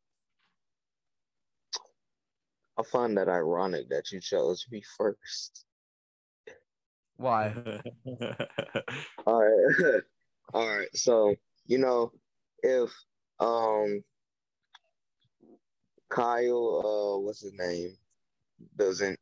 I 2.79 2.83
find 2.83 3.17
that 3.17 3.29
ironic 3.29 3.89
that 3.89 4.13
you 4.13 4.21
chose 4.21 4.65
me 4.71 4.83
first. 4.97 5.65
Why? 7.17 7.53
All 9.27 9.43
right. 9.43 10.03
All 10.55 10.69
right. 10.69 10.89
So, 10.95 11.35
you 11.67 11.79
know, 11.79 12.13
if 12.63 12.91
um 13.41 14.03
Kyle 16.09 16.83
uh 16.85 17.19
what's 17.21 17.43
his 17.43 17.53
name 17.55 17.97
doesn't 18.77 19.19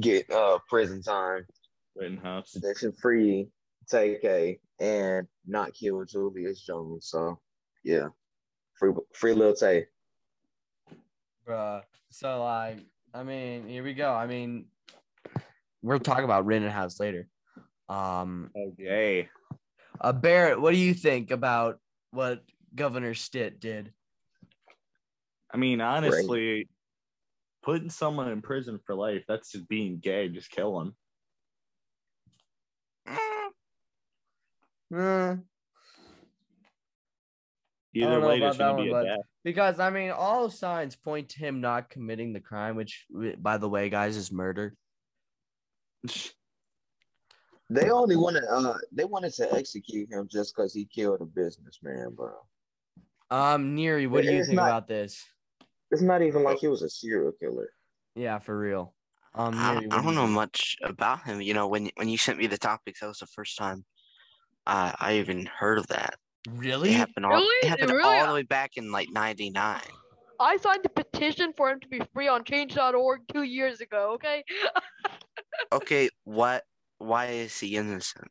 get 0.00 0.30
uh 0.30 0.58
prison 0.68 1.02
time, 1.02 1.44
Rittenhouse. 1.96 2.52
they 2.52 2.74
should 2.74 2.96
free 2.96 3.48
Tay-K 3.88 4.58
and 4.80 5.26
not 5.46 5.74
kill 5.74 6.04
Julius 6.04 6.62
Jones. 6.62 7.08
So 7.08 7.40
yeah. 7.84 8.08
Free 8.78 8.92
free 9.12 9.34
little 9.34 9.54
Tay. 9.54 9.86
Bruh. 11.46 11.82
So 12.10 12.42
like, 12.42 12.78
I 13.12 13.22
mean, 13.22 13.68
here 13.68 13.84
we 13.84 13.94
go. 13.94 14.12
I 14.12 14.26
mean, 14.26 14.66
we'll 15.82 16.00
talk 16.00 16.20
about 16.20 16.50
House 16.70 16.98
later. 16.98 17.28
Um, 17.88 18.50
Okay. 18.56 19.28
uh, 20.00 20.12
Barrett, 20.12 20.60
what 20.60 20.72
do 20.72 20.78
you 20.78 20.94
think 20.94 21.30
about 21.30 21.78
what 22.10 22.42
Governor 22.74 23.14
Stitt 23.14 23.60
did? 23.60 23.92
I 25.52 25.56
mean, 25.56 25.80
honestly, 25.80 26.68
putting 27.62 27.90
someone 27.90 28.28
in 28.30 28.42
prison 28.42 28.80
for 28.84 28.94
life, 28.94 29.24
that's 29.28 29.52
just 29.52 29.68
being 29.68 29.98
gay. 29.98 30.28
Just 30.28 30.50
kill 30.50 30.80
him. 30.80 30.96
Eh, 34.94 35.36
Either 37.96 38.10
don't 38.20 38.24
way, 38.24 38.40
there's 38.40 38.58
going 38.58 38.76
to 38.76 38.82
be 38.82 38.90
one, 38.90 39.00
a 39.00 39.04
but- 39.04 39.08
death. 39.16 39.26
because 39.44 39.78
I 39.80 39.90
mean, 39.90 40.10
all 40.10 40.50
signs 40.50 40.96
point 40.96 41.28
to 41.30 41.38
him 41.38 41.60
not 41.60 41.90
committing 41.90 42.32
the 42.32 42.40
crime, 42.40 42.76
which, 42.76 43.06
by 43.38 43.56
the 43.58 43.68
way, 43.68 43.88
guys, 43.88 44.16
is 44.16 44.32
murder. 44.32 44.74
They 47.70 47.90
only 47.90 48.16
wanted 48.16 48.44
uh 48.50 48.74
they 48.92 49.04
wanted 49.04 49.32
to 49.34 49.52
execute 49.54 50.12
him 50.12 50.28
just 50.30 50.54
because 50.54 50.74
he 50.74 50.84
killed 50.84 51.22
a 51.22 51.24
businessman, 51.24 52.10
bro. 52.14 52.34
Um, 53.30 53.74
Neary, 53.76 54.08
what 54.08 54.22
do 54.22 54.32
you 54.32 54.44
think 54.44 54.56
not- 54.56 54.68
about 54.68 54.86
this? 54.88 55.24
It's 55.90 56.02
not 56.02 56.22
even 56.22 56.42
like 56.42 56.58
he 56.58 56.66
was 56.68 56.82
a 56.82 56.90
serial 56.90 57.32
killer. 57.40 57.70
Yeah, 58.16 58.38
for 58.38 58.58
real. 58.58 58.94
Um, 59.34 59.54
I, 59.54 59.76
I 59.76 59.80
do 59.80 59.88
don't 59.88 60.04
you 60.08 60.12
know 60.12 60.22
think? 60.24 60.34
much 60.34 60.76
about 60.82 61.22
him. 61.24 61.40
You 61.40 61.54
know, 61.54 61.68
when 61.68 61.90
when 61.96 62.08
you 62.08 62.18
sent 62.18 62.38
me 62.38 62.46
the 62.48 62.58
topics, 62.58 63.00
that 63.00 63.06
was 63.08 63.18
the 63.18 63.26
first 63.26 63.56
time 63.56 63.84
uh, 64.66 64.92
I 64.98 65.18
even 65.18 65.46
heard 65.46 65.78
of 65.78 65.86
that. 65.88 66.14
It 66.46 66.52
Really? 66.52 66.92
happened 66.92 67.24
all 67.26 67.32
Really? 67.32 67.66
it 67.66 67.68
happened 67.68 67.92
Really? 67.92 68.02
all 68.02 68.26
the 68.26 68.34
way 68.34 68.42
back 68.42 68.76
in 68.76 68.92
like 68.92 69.08
'99. 69.10 69.80
I 70.40 70.56
signed 70.56 70.84
a 70.84 70.88
petition 70.88 71.52
for 71.56 71.70
him 71.70 71.80
to 71.80 71.88
be 71.88 72.00
free 72.12 72.28
on 72.28 72.44
change.org 72.44 73.20
two 73.32 73.44
years 73.44 73.80
ago, 73.80 74.12
okay? 74.14 74.44
Okay, 75.72 76.08
what? 76.24 76.64
Why 76.98 77.26
is 77.26 77.58
he 77.58 77.76
innocent? 77.76 78.30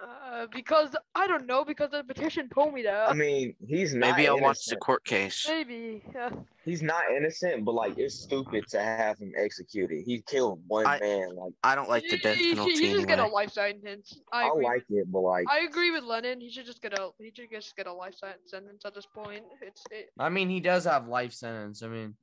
Uh, 0.00 0.46
because, 0.54 0.94
I 1.16 1.26
don't 1.26 1.46
know, 1.46 1.64
because 1.64 1.90
the 1.90 2.04
petition 2.04 2.48
told 2.54 2.72
me 2.72 2.82
that. 2.82 3.10
I 3.10 3.14
mean, 3.14 3.54
he's 3.66 3.94
not 3.94 4.16
Maybe 4.16 4.28
I'll 4.28 4.38
watch 4.40 4.64
the 4.66 4.76
court 4.76 5.04
case. 5.04 5.44
Maybe. 5.48 6.04
Yeah. 6.14 6.30
He's 6.64 6.82
not 6.82 7.02
innocent, 7.16 7.64
but 7.64 7.74
like 7.74 7.98
it's 7.98 8.14
stupid 8.14 8.68
to 8.68 8.80
have 8.80 9.18
him 9.18 9.32
executed. 9.36 10.04
He 10.06 10.22
killed 10.22 10.60
one 10.68 10.86
I- 10.86 11.00
man. 11.00 11.34
Like 11.34 11.52
I 11.64 11.74
don't 11.74 11.88
like 11.88 12.04
the 12.04 12.16
He- 12.16 12.22
death 12.22 12.36
he, 12.36 12.42
should- 12.50 12.58
penalty 12.58 12.72
he 12.72 12.78
should 12.78 12.94
just 12.94 13.08
get 13.08 13.18
a 13.18 13.26
life 13.26 13.50
sentence. 13.50 14.20
I 14.32 14.44
I, 14.44 14.48
agree. 14.48 14.64
like 14.66 14.84
it, 14.90 15.10
but 15.10 15.20
like 15.20 15.46
I 15.50 15.60
agree 15.60 15.90
with 15.90 16.04
Lennon. 16.04 16.40
He 16.40 16.50
should 16.50 16.66
just 16.66 16.80
get 16.80 16.92
a 16.96 17.10
he 17.18 17.32
should 17.34 17.50
just 17.50 17.74
get 17.74 17.88
a 17.88 17.92
life 17.92 18.14
sentence 18.46 18.84
at 18.84 18.94
this 18.94 19.06
point. 19.06 19.42
It's 19.62 19.82
it, 19.90 20.10
I 20.18 20.28
mean, 20.28 20.48
he 20.48 20.60
does 20.60 20.84
have 20.84 21.08
life 21.08 21.32
sentence. 21.32 21.82
I 21.82 21.88
mean, 21.88 22.14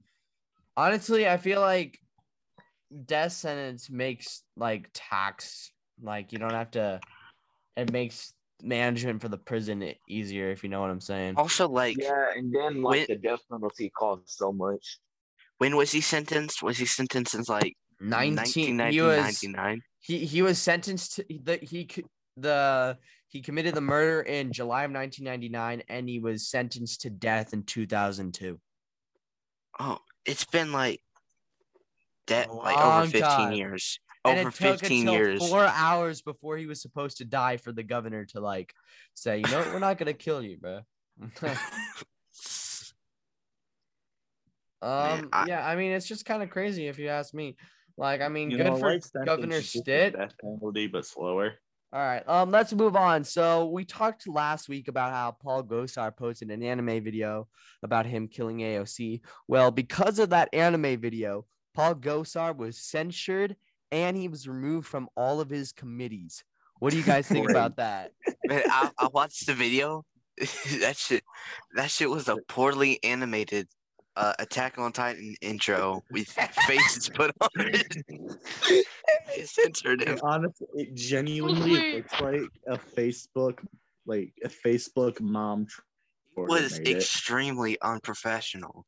honestly, 0.78 1.28
I 1.28 1.36
feel 1.38 1.60
like 1.60 2.00
death 3.06 3.34
sentence 3.34 3.90
makes 3.90 4.44
like 4.56 4.90
tax 4.94 5.72
like 6.02 6.32
you 6.32 6.40
don't 6.40 6.54
have 6.54 6.72
to. 6.72 7.02
It 7.78 7.92
makes 7.92 8.34
management 8.62 9.22
for 9.22 9.28
the 9.28 9.38
prison 9.38 9.94
easier 10.08 10.50
if 10.50 10.64
you 10.64 10.70
know 10.70 10.82
what 10.82 10.90
I'm 10.90 11.02
saying. 11.02 11.36
Also, 11.38 11.68
like, 11.68 11.98
yeah, 12.00 12.32
and 12.36 12.54
then 12.54 12.82
like 12.82 12.92
when- 12.92 13.06
the 13.10 13.16
death 13.18 13.42
penalty 13.52 13.90
costs 13.90 14.38
so 14.38 14.52
much. 14.52 15.00
when 15.58 15.76
was 15.76 15.92
he 15.92 16.02
sentenced? 16.02 16.64
Was 16.64 16.78
he 16.78 16.86
sentenced 16.86 17.32
since 17.34 17.50
like 17.50 17.76
19 18.00 18.80
he 18.92 19.02
was 19.02 19.46
he 20.02 20.26
he 20.26 20.42
was 20.42 20.62
sentenced 20.62 21.16
to 21.16 21.26
the 21.44 21.58
he 21.58 21.88
c- 21.90 22.04
the 22.38 22.98
he 23.30 23.42
committed 23.42 23.74
the 23.74 23.82
murder 23.82 24.22
in 24.22 24.52
July 24.52 24.84
of 24.84 24.92
1999 24.92 25.84
and 25.90 26.08
he 26.10 26.20
was 26.20 26.48
sentenced 26.50 27.02
to 27.02 27.10
death 27.10 27.54
in 27.54 27.64
2002. 27.64 28.60
Oh, 29.80 29.98
it's 30.26 30.46
been 30.46 30.72
like 30.72 31.02
that, 32.28 32.54
like 32.54 32.78
over 32.78 33.06
15 33.06 33.22
time. 33.22 33.54
years. 33.54 34.00
And 34.26 34.40
Over 34.40 34.50
it 34.50 34.56
took 34.56 34.80
15 34.80 35.02
until 35.02 35.14
years. 35.14 35.48
four 35.48 35.64
hours 35.64 36.22
before 36.22 36.58
he 36.58 36.66
was 36.66 36.82
supposed 36.82 37.18
to 37.18 37.26
die 37.26 37.58
for 37.58 37.72
the 37.72 37.84
governor 37.84 38.26
to 38.26 38.40
like 38.40 38.74
say, 39.14 39.38
you 39.38 39.44
know 39.52 39.60
what, 39.60 39.68
we're 39.68 39.80
not 39.80 39.98
gonna 39.98 40.14
kill 40.14 40.42
you, 40.42 40.58
bro. 40.58 40.80
um, 44.82 45.30
I- 45.32 45.46
yeah, 45.48 45.66
I 45.66 45.76
mean, 45.76 45.92
it's 45.92 46.08
just 46.08 46.26
kind 46.26 46.42
of 46.42 46.50
crazy 46.50 46.88
if 46.88 46.98
you 46.98 47.08
ask 47.08 47.34
me. 47.34 47.56
Like, 47.98 48.20
I 48.22 48.28
mean, 48.28 48.50
good 48.50 48.60
know, 48.60 48.76
for 48.76 49.00
Governor 49.26 49.56
is 49.56 49.72
just 49.72 49.76
a 49.76 49.80
Stitt. 49.80 50.18
Death 50.18 50.34
penalty, 50.42 50.88
but 50.88 51.06
slower. 51.06 51.54
All 51.94 52.02
right, 52.02 52.28
um, 52.28 52.52
let's 52.52 52.74
move 52.74 52.98
on. 52.98 53.24
So 53.24 53.68
we 53.68 53.86
talked 53.86 54.28
last 54.28 54.68
week 54.68 54.90
about 54.90 55.14
how 55.14 55.32
Paul 55.32 55.64
Gosar 55.64 56.14
posted 56.14 56.52
an 56.52 56.62
anime 56.62 57.02
video 57.02 57.48
about 57.84 58.06
him 58.06 58.28
killing 58.28 58.58
AOC. 58.58 59.22
Well, 59.48 59.72
because 59.72 60.20
of 60.20 60.32
that 60.32 60.50
anime 60.54 61.00
video, 61.00 61.46
Paul 61.74 61.96
Gosar 61.96 62.58
was 62.58 62.82
censured 62.82 63.56
and 63.92 64.16
he 64.18 64.28
was 64.28 64.48
removed 64.48 64.88
from 64.88 65.08
all 65.16 65.40
of 65.40 65.50
his 65.50 65.72
committees. 65.72 66.44
What 66.80 66.92
do 66.92 66.98
you 66.98 67.04
guys 67.04 67.28
think 67.28 67.50
about 67.50 67.78
that? 67.78 68.12
Man, 68.46 68.64
I, 68.66 68.90
I 68.98 69.08
watched 69.14 69.48
the 69.48 69.54
video. 69.54 70.04
that 70.82 70.96
shit, 70.98 71.24
that 71.76 71.90
shit 71.90 72.10
was 72.10 72.28
a 72.28 72.38
poorly 72.48 73.02
animated 73.04 73.68
uh, 74.18 74.34
Attack 74.40 74.78
on 74.78 74.92
Titan 74.92 75.36
intro 75.42 76.04
with 76.12 76.28
faces 76.30 77.10
put 77.10 77.32
on 77.42 77.50
it. 77.56 77.96
they 79.36 79.44
censored 79.44 80.04
him. 80.04 80.20
Honestly, 80.24 80.68
it 80.76 80.94
genuinely 80.96 81.76
Sweet. 81.76 81.96
looks 81.96 82.22
like 82.22 82.42
a 82.68 82.78
Facebook, 82.78 83.66
like 84.06 84.34
a 84.44 84.50
Facebook 84.50 85.20
mom. 85.22 85.68
It 86.38 86.42
was 86.42 86.74
coordinated. 86.74 86.98
extremely 86.98 87.78
unprofessional. 87.82 88.86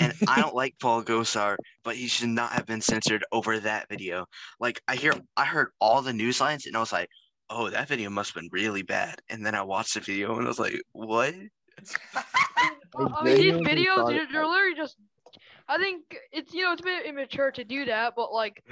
And 0.00 0.12
I 0.28 0.40
don't 0.40 0.54
like 0.54 0.74
Paul 0.80 1.02
Gosar, 1.02 1.56
but 1.84 1.96
he 1.96 2.08
should 2.08 2.28
not 2.28 2.52
have 2.52 2.66
been 2.66 2.80
censored 2.80 3.24
over 3.32 3.58
that 3.60 3.88
video. 3.88 4.26
Like 4.60 4.80
I 4.88 4.96
hear 4.96 5.14
I 5.36 5.44
heard 5.44 5.68
all 5.80 6.02
the 6.02 6.12
news 6.12 6.40
lines 6.40 6.66
and 6.66 6.76
I 6.76 6.80
was 6.80 6.92
like, 6.92 7.08
oh, 7.50 7.70
that 7.70 7.88
video 7.88 8.10
must 8.10 8.34
have 8.34 8.42
been 8.42 8.50
really 8.52 8.82
bad. 8.82 9.20
And 9.28 9.44
then 9.44 9.54
I 9.54 9.62
watched 9.62 9.94
the 9.94 10.00
video 10.00 10.36
and 10.36 10.46
I 10.46 10.48
was 10.48 10.58
like, 10.58 10.80
what? 10.92 11.34
Uh, 12.98 13.08
I 13.14 13.24
mean, 13.24 13.36
these 13.36 13.52
videos, 13.52 14.10
you're, 14.10 14.24
you're 14.30 14.48
literally 14.48 14.74
just. 14.74 14.96
I 15.68 15.76
think 15.76 16.16
it's 16.32 16.54
you 16.54 16.62
know 16.62 16.72
it's 16.72 16.80
a 16.80 16.84
bit 16.84 17.04
immature 17.04 17.50
to 17.50 17.62
do 17.64 17.84
that, 17.84 18.14
but 18.16 18.32
like, 18.32 18.62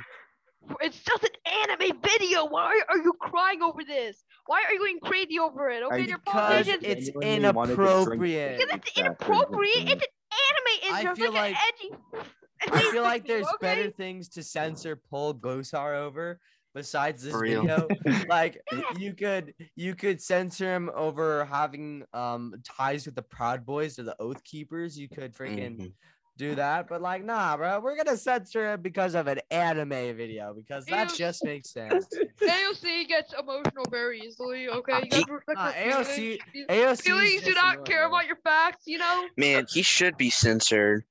it's 0.80 1.02
just 1.02 1.24
an 1.24 1.30
anime 1.68 1.98
video. 2.00 2.46
Why 2.46 2.80
are 2.88 2.96
you 2.96 3.12
crying 3.18 3.62
over 3.62 3.84
this? 3.84 4.24
Why 4.46 4.62
are 4.66 4.72
you 4.72 4.78
going 4.78 5.00
crazy 5.00 5.38
over 5.38 5.68
it? 5.70 5.82
Okay, 5.82 6.06
your 6.06 6.18
Because 6.18 6.64
politicians. 6.64 6.82
it's 6.82 7.10
genuinely 7.20 7.50
wanted 7.50 7.76
to 7.76 7.76
drink 7.76 7.90
inappropriate. 7.90 8.58
Because 8.58 8.76
it's 8.76 8.98
inappropriate. 8.98 9.74
person. 9.74 9.98
It's 9.98 10.06
an 10.34 10.82
anime. 10.90 10.94
I 10.96 11.02
just 11.02 11.20
feel 11.20 11.32
like, 11.32 11.54
like- 11.54 11.62
edgy. 11.82 12.30
I 12.72 12.90
feel 12.92 13.02
like 13.02 13.26
there's 13.26 13.46
okay? 13.46 13.56
better 13.60 13.90
things 13.90 14.28
to 14.30 14.42
censor 14.42 14.96
Paul 14.96 15.34
Gosar 15.34 15.96
over 15.98 16.40
besides 16.74 17.22
this 17.22 17.34
video. 17.38 17.86
like 18.28 18.60
you 18.96 19.12
could 19.12 19.54
you 19.76 19.94
could 19.94 20.20
censor 20.20 20.74
him 20.74 20.90
over 20.94 21.44
having 21.44 22.04
um 22.14 22.54
ties 22.64 23.04
with 23.06 23.16
the 23.16 23.22
Proud 23.22 23.66
Boys 23.66 23.98
or 23.98 24.04
the 24.04 24.16
Oath 24.18 24.42
Keepers. 24.44 24.98
You 24.98 25.08
could 25.08 25.34
freaking 25.34 25.78
Mhm. 25.78 25.92
Do 26.36 26.54
that, 26.56 26.88
but 26.88 27.00
like 27.00 27.24
nah, 27.24 27.56
bro, 27.56 27.80
we're 27.80 27.96
gonna 27.96 28.16
censor 28.16 28.72
him 28.72 28.82
because 28.82 29.14
of 29.14 29.26
an 29.28 29.38
anime 29.50 29.88
video 30.16 30.52
because 30.54 30.84
that 30.86 31.10
Ew. 31.10 31.16
just 31.16 31.44
makes 31.44 31.70
sense. 31.72 32.06
AOC 32.42 33.06
gets 33.08 33.32
emotional 33.38 33.84
very 33.90 34.20
easily. 34.20 34.68
Okay, 34.68 35.00
you 35.04 35.10
guys 35.10 35.24
respect 35.28 35.58
Nah, 35.58 35.72
her 35.72 35.90
AOC 36.02 36.38
feelings. 36.52 36.68
AOC 37.02 37.38
's 37.40 37.42
do 37.44 37.54
not 37.54 37.84
care 37.84 38.06
annoying. 38.06 38.12
about 38.12 38.26
your 38.26 38.36
facts. 38.42 38.84
You 38.86 38.98
know. 38.98 39.28
Man, 39.36 39.66
he 39.70 39.82
should 39.82 40.16
be 40.16 40.30
censored. 40.30 41.04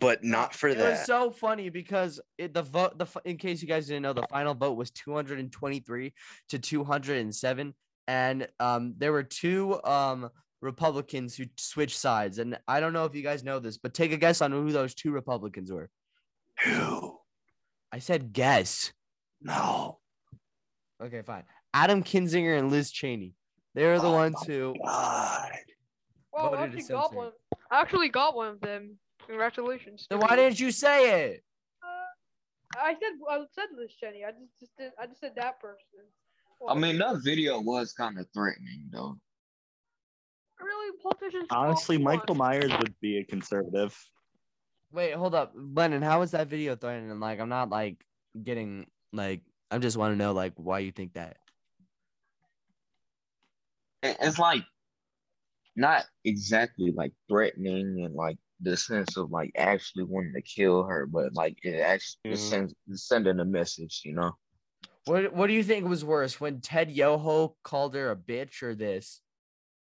but 0.00 0.22
not 0.22 0.54
for 0.54 0.68
it 0.68 0.76
was 0.76 1.06
so 1.06 1.30
funny 1.30 1.70
because 1.70 2.20
it, 2.36 2.52
the 2.52 2.60
vote 2.62 2.98
the 2.98 3.06
in 3.24 3.38
case 3.38 3.62
you 3.62 3.66
guys 3.68 3.86
didn't 3.86 4.02
know 4.02 4.12
the 4.12 4.26
final 4.28 4.52
vote 4.54 4.74
was 4.74 4.90
223 4.90 6.12
to 6.50 6.58
207 6.58 7.74
and 8.06 8.48
um 8.60 8.94
there 8.98 9.12
were 9.12 9.22
two 9.22 9.82
um 9.84 10.28
republicans 10.60 11.36
who 11.36 11.44
switch 11.56 11.96
sides 11.96 12.38
and 12.38 12.58
i 12.66 12.80
don't 12.80 12.92
know 12.92 13.04
if 13.04 13.14
you 13.14 13.22
guys 13.22 13.44
know 13.44 13.58
this 13.58 13.78
but 13.78 13.94
take 13.94 14.12
a 14.12 14.16
guess 14.16 14.40
on 14.42 14.50
who 14.50 14.72
those 14.72 14.94
two 14.94 15.12
republicans 15.12 15.70
were 15.70 15.88
Who? 16.64 17.16
i 17.92 17.98
said 18.00 18.32
guess 18.32 18.92
No. 19.40 19.98
okay 21.02 21.22
fine 21.22 21.44
adam 21.74 22.02
kinzinger 22.02 22.58
and 22.58 22.70
liz 22.70 22.90
cheney 22.90 23.34
they 23.74 23.86
were 23.86 23.98
the 24.00 24.08
Oh 24.08 24.12
ones 24.12 24.42
who 24.46 24.74
God. 24.84 25.52
Well, 26.32 26.54
I 26.54 26.64
actually 26.64 26.82
got 26.82 27.14
one. 27.14 27.30
I 27.70 27.80
actually 27.80 28.08
got 28.08 28.34
one 28.36 28.48
of 28.48 28.60
them. 28.60 28.96
Congratulations. 29.26 30.06
then 30.10 30.20
why 30.20 30.36
didn't 30.36 30.58
you 30.58 30.70
say 30.72 31.30
it 31.32 31.44
Uh, 31.82 32.80
I 32.80 32.94
said 32.94 33.12
I 33.30 33.44
said 33.54 33.66
Liz 33.76 33.92
Cheney. 34.00 34.24
I 34.24 34.30
just 34.30 34.58
just 34.58 34.76
did, 34.76 34.92
I 35.00 35.06
just 35.06 35.20
said 35.20 35.32
that 35.36 35.60
person. 35.60 36.06
I 36.68 36.74
mean, 36.74 36.98
that 36.98 37.16
video 37.24 37.60
was 37.60 37.92
kind 37.92 38.18
of 38.18 38.26
threatening, 38.34 38.82
though. 38.90 39.16
Really 40.60 40.96
politicians. 41.02 41.46
Honestly, 41.50 41.98
Michael 41.98 42.34
want. 42.34 42.52
Myers 42.52 42.72
would 42.80 42.94
be 43.00 43.18
a 43.18 43.24
conservative. 43.24 43.96
wait 44.92 45.12
hold 45.14 45.34
up 45.34 45.52
Lennon, 45.54 46.02
how 46.02 46.20
was 46.20 46.30
that 46.32 46.48
video 46.48 46.74
threatening 46.76 47.20
like 47.20 47.40
i'm 47.40 47.48
not 47.48 47.68
like 47.68 48.04
getting 48.42 48.86
like 49.12 49.42
i 49.70 49.78
just 49.78 49.96
want 49.96 50.12
to 50.12 50.16
know 50.16 50.32
like 50.32 50.54
why 50.56 50.78
you 50.78 50.92
think 50.92 51.12
that 51.14 51.36
It's 54.02 54.38
like 54.38 54.64
not 55.76 56.06
exactly 56.24 56.92
like 56.92 57.12
threatening 57.28 58.04
and 58.04 58.14
like 58.14 58.36
the 58.60 58.76
sense 58.76 59.16
of 59.16 59.30
like 59.30 59.52
actually 59.56 60.04
wanting 60.04 60.32
to 60.34 60.42
kill 60.42 60.82
her, 60.84 61.06
but 61.06 61.34
like 61.34 61.58
it 61.62 61.80
actually 61.80 62.32
it 62.32 62.34
Mhm. 62.34 62.38
sends 62.38 62.74
sending 62.92 63.38
a 63.38 63.44
message, 63.44 64.02
you 64.04 64.12
know. 64.12 64.36
What 65.04 65.32
What 65.32 65.46
do 65.46 65.52
you 65.52 65.62
think 65.62 65.86
was 65.88 66.04
worse, 66.04 66.40
when 66.40 66.60
Ted 66.60 66.90
Yoho 66.90 67.56
called 67.62 67.94
her 67.94 68.10
a 68.10 68.16
bitch 68.16 68.62
or 68.62 68.74
this? 68.74 69.20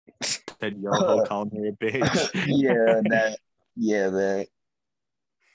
Said 0.63 0.77
Yoho 0.81 1.25
calling 1.27 1.51
her 1.51 1.67
a 1.67 1.71
bitch. 1.73 2.29
yeah, 2.47 3.01
that. 3.09 3.37
Yeah, 3.75 4.09
that. 4.09 4.47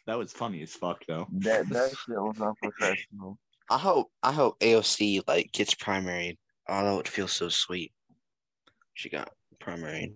That 0.07 0.19
was 0.19 0.33
funny 0.33 0.61
as 0.61 0.73
fuck 0.75 1.03
though. 1.09 1.27
That 1.33 1.67
that 1.71 1.91
shit 2.07 2.17
was 2.17 2.39
unprofessional. 2.39 3.39
I 3.71 3.79
hope 3.79 4.11
I 4.23 4.33
hope 4.33 4.61
AOC 4.61 5.23
like 5.27 5.51
gets 5.53 5.75
primaried. 5.75 6.37
Oh, 6.69 6.85
that 6.85 6.95
would 6.95 7.09
feel 7.09 7.27
so 7.27 7.49
sweet. 7.49 7.93
She 8.93 9.09
got 9.09 9.31
primaried. 9.63 10.13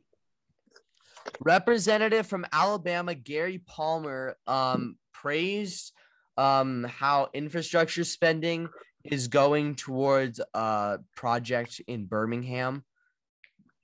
Representative 1.41 2.27
from 2.27 2.45
Alabama 2.53 3.15
Gary 3.15 3.63
Palmer 3.67 4.37
um 4.47 4.97
praised 5.15 5.93
um 6.37 6.85
how 6.85 7.31
infrastructure 7.33 8.05
spending 8.05 8.69
is 9.05 9.29
going 9.29 9.75
towards 9.75 10.39
a 10.53 10.99
project 11.17 11.81
in 11.87 12.05
Birmingham. 12.05 12.85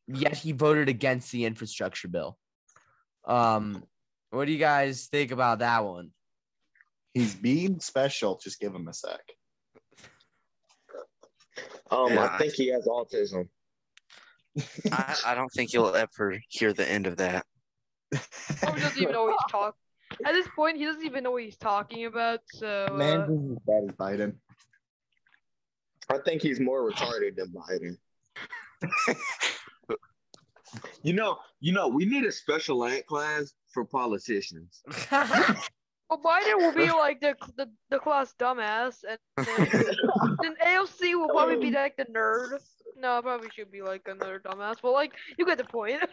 Yet 0.08 0.36
he 0.36 0.52
voted 0.52 0.88
against 0.88 1.30
the 1.30 1.44
infrastructure 1.44 2.08
bill. 2.08 2.38
Um, 3.26 3.84
what 4.30 4.46
do 4.46 4.52
you 4.52 4.58
guys 4.58 5.06
think 5.06 5.30
about 5.30 5.58
that 5.58 5.84
one? 5.84 6.10
He's 7.12 7.34
being 7.34 7.80
special. 7.80 8.40
Just 8.42 8.58
give 8.60 8.74
him 8.74 8.88
a 8.88 8.94
sec. 8.94 9.20
Um, 11.90 12.12
Yeah. 12.12 12.24
I 12.32 12.38
think 12.38 12.54
he 12.54 12.68
has 12.68 12.86
autism. 12.86 13.48
I, 14.92 15.16
I 15.26 15.34
don't 15.34 15.50
think 15.50 15.72
you'll 15.72 15.94
ever 15.94 16.38
hear 16.48 16.72
the 16.72 16.88
end 16.88 17.06
of 17.06 17.18
that. 17.18 17.44
Probably 18.60 18.80
doesn't 18.80 19.00
even 19.02 19.12
know 19.12 19.24
what 19.24 19.32
he's 19.32 19.52
talking. 19.52 19.78
At 20.24 20.32
this 20.32 20.48
point, 20.56 20.78
he 20.78 20.84
doesn't 20.84 21.04
even 21.04 21.22
know 21.22 21.32
what 21.32 21.42
he's 21.42 21.56
talking 21.56 22.06
about. 22.06 22.40
So 22.48 22.88
uh, 22.90 22.94
Man, 22.94 23.20
this 23.20 23.40
is 23.40 23.52
as 23.52 23.58
bad 23.66 23.84
as 23.88 23.94
Biden. 23.96 24.34
I 26.10 26.18
think 26.18 26.42
he's 26.42 26.58
more 26.60 26.90
retarded 26.90 27.36
than 27.36 27.52
Biden. 27.52 27.98
you 31.02 31.12
know, 31.12 31.38
you 31.60 31.72
know, 31.72 31.88
we 31.88 32.04
need 32.06 32.24
a 32.24 32.32
special 32.32 32.84
ed 32.84 33.06
class 33.06 33.52
for 33.72 33.84
politicians. 33.84 34.82
well, 35.10 36.20
Biden 36.24 36.56
will 36.56 36.74
be 36.74 36.90
like 36.90 37.20
the 37.20 37.34
the, 37.56 37.68
the 37.90 37.98
class 37.98 38.34
dumbass, 38.38 39.04
and 39.08 39.18
then, 39.46 39.66
then 40.42 40.54
AOC 40.64 41.14
will 41.14 41.28
probably 41.28 41.56
be 41.56 41.70
like 41.70 41.96
the 41.96 42.04
nerd. 42.06 42.58
No, 42.96 43.20
probably 43.22 43.48
should 43.54 43.70
be 43.70 43.82
like 43.82 44.02
another 44.06 44.40
dumbass, 44.40 44.76
but 44.82 44.92
like 44.92 45.12
you 45.38 45.46
get 45.46 45.58
the 45.58 45.64
point. 45.64 46.00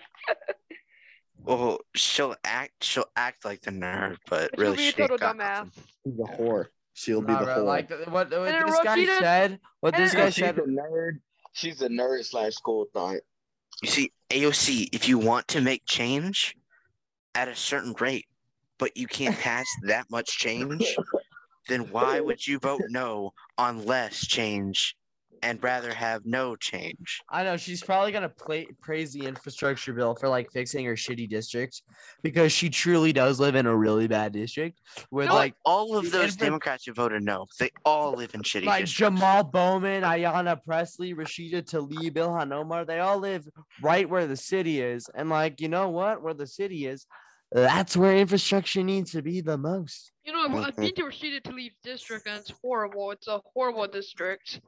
Well, 1.43 1.79
she'll 1.93 2.35
act 2.43 2.83
she'll 2.83 3.05
act 3.15 3.45
like 3.45 3.61
the 3.61 3.71
nerd, 3.71 4.17
but 4.29 4.51
She'll 4.55 4.63
really 4.63 4.77
be 4.77 4.87
a 4.87 4.91
she 4.91 4.97
total 4.97 5.17
dumbass. 5.17 5.65
nothing. 5.65 5.83
She's 6.05 6.19
a 6.19 6.41
whore. 6.41 6.65
She'll 6.93 7.21
be 7.21 7.33
Nah, 7.33 7.39
the 7.39 7.45
bro, 7.45 7.55
whore. 7.57 7.65
like 7.65 7.89
what, 7.89 8.09
what 8.09 8.29
then 8.31 8.65
this 8.65 8.79
guy 8.83 8.97
Rashida- 8.97 9.19
said, 9.19 9.59
what 9.81 9.95
this 9.95 10.13
then- 10.13 10.21
guy 10.21 10.29
she's 10.31 10.43
said 10.43 10.57
a 10.57 10.61
nerd. 10.61 11.19
She's 11.53 11.81
a 11.81 11.87
nerd 11.89 12.25
slash 12.25 12.53
school 12.55 12.87
thought. 12.93 13.17
You 13.81 13.89
see, 13.89 14.11
AOC, 14.29 14.89
if 14.93 15.07
you 15.07 15.17
want 15.17 15.47
to 15.49 15.61
make 15.61 15.85
change 15.85 16.55
at 17.33 17.47
a 17.47 17.55
certain 17.55 17.93
rate, 17.99 18.25
but 18.77 18.95
you 18.95 19.07
can't 19.07 19.37
pass 19.37 19.67
that 19.83 20.09
much 20.09 20.37
change, 20.37 20.95
then 21.67 21.81
why 21.91 22.19
would 22.19 22.45
you 22.45 22.59
vote 22.59 22.81
no 22.89 23.33
on 23.57 23.85
less 23.85 24.25
change 24.25 24.95
and 25.45 25.63
rather 25.63 25.93
have 25.93 26.25
no 26.25 26.55
change? 26.55 27.21
I 27.29 27.43
know 27.43 27.55
she's 27.55 27.83
probably 27.83 28.11
gonna 28.11 28.29
play, 28.29 28.67
praise 28.81 29.13
the 29.13 29.25
infrastructure 29.25 29.93
bill 29.93 30.15
for 30.15 30.27
like 30.27 30.51
fixing 30.51 30.85
her 30.85 30.95
shitty 30.95 31.29
district 31.29 31.83
because 32.23 32.51
she 32.51 32.69
truly 32.69 33.13
does 33.13 33.39
live 33.39 33.55
in 33.55 33.65
a 33.67 33.75
really 33.75 34.07
bad 34.07 34.33
district 34.33 34.81
with 35.11 35.27
No, 35.27 35.35
like 35.35 35.53
all 35.63 35.95
of 35.95 36.11
those 36.11 36.33
infra- 36.33 36.45
Democrats 36.47 36.85
who 36.85 36.93
voted 36.93 37.23
no, 37.23 37.45
they 37.59 37.69
all 37.85 38.13
live 38.13 38.33
in 38.33 38.41
shitty 38.41 38.65
like 38.65 38.85
districts. 38.85 39.19
Jamal 39.19 39.43
Bowman, 39.43 40.03
Ayanna 40.03 40.57
Pressley, 40.65 41.13
Rashida 41.13 41.61
Tlaib, 41.63 42.13
Ilhan 42.13 42.51
Omar. 42.51 42.85
They 42.85 42.99
all 42.99 43.19
live 43.19 43.47
right 43.81 44.09
where 44.09 44.27
the 44.27 44.37
city 44.37 44.81
is, 44.81 45.07
and 45.13 45.29
like 45.29 45.61
you 45.61 45.69
know 45.69 45.89
what, 45.89 46.23
where 46.23 46.33
the 46.33 46.47
city 46.47 46.87
is, 46.87 47.05
that's 47.55 47.95
where 47.95 48.15
infrastructure 48.17 48.83
needs 48.83 49.11
to 49.11 49.21
be 49.21 49.39
the 49.39 49.57
most. 49.57 50.11
You 50.25 50.33
know, 50.33 50.41
I've. 50.41 50.67
I've 50.67 50.75
been 50.75 50.93
to 50.95 51.03
Rashida 51.03 51.41
Tlaib's 51.41 51.77
district, 51.83 52.27
and 52.27 52.37
it's 52.39 52.51
horrible. 52.61 53.11
It's 53.11 53.27
a 53.27 53.39
horrible 53.53 53.87
district. 53.87 54.59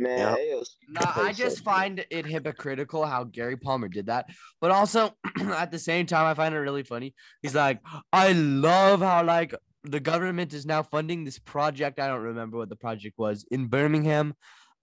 Man, 0.00 0.36
Yep. 0.36 0.64
No, 0.88 1.00
I 1.16 1.32
just 1.32 1.64
find 1.64 2.04
it 2.10 2.26
hypocritical 2.26 3.04
how 3.04 3.24
Gary 3.24 3.56
Palmer 3.56 3.88
did 3.88 4.06
that. 4.06 4.26
But 4.60 4.70
also 4.70 5.16
at 5.40 5.70
the 5.70 5.78
same 5.78 6.06
time, 6.06 6.26
I 6.26 6.34
find 6.34 6.54
it 6.54 6.58
really 6.58 6.82
funny. 6.84 7.14
He's 7.42 7.54
like, 7.54 7.80
I 8.12 8.32
love 8.32 9.00
how 9.00 9.24
like 9.24 9.54
the 9.84 10.00
government 10.00 10.54
is 10.54 10.66
now 10.66 10.82
funding 10.82 11.24
this 11.24 11.38
project. 11.38 11.98
I 11.98 12.08
don't 12.08 12.22
remember 12.22 12.58
what 12.58 12.68
the 12.68 12.76
project 12.76 13.18
was 13.18 13.44
in 13.50 13.66
Birmingham. 13.66 14.34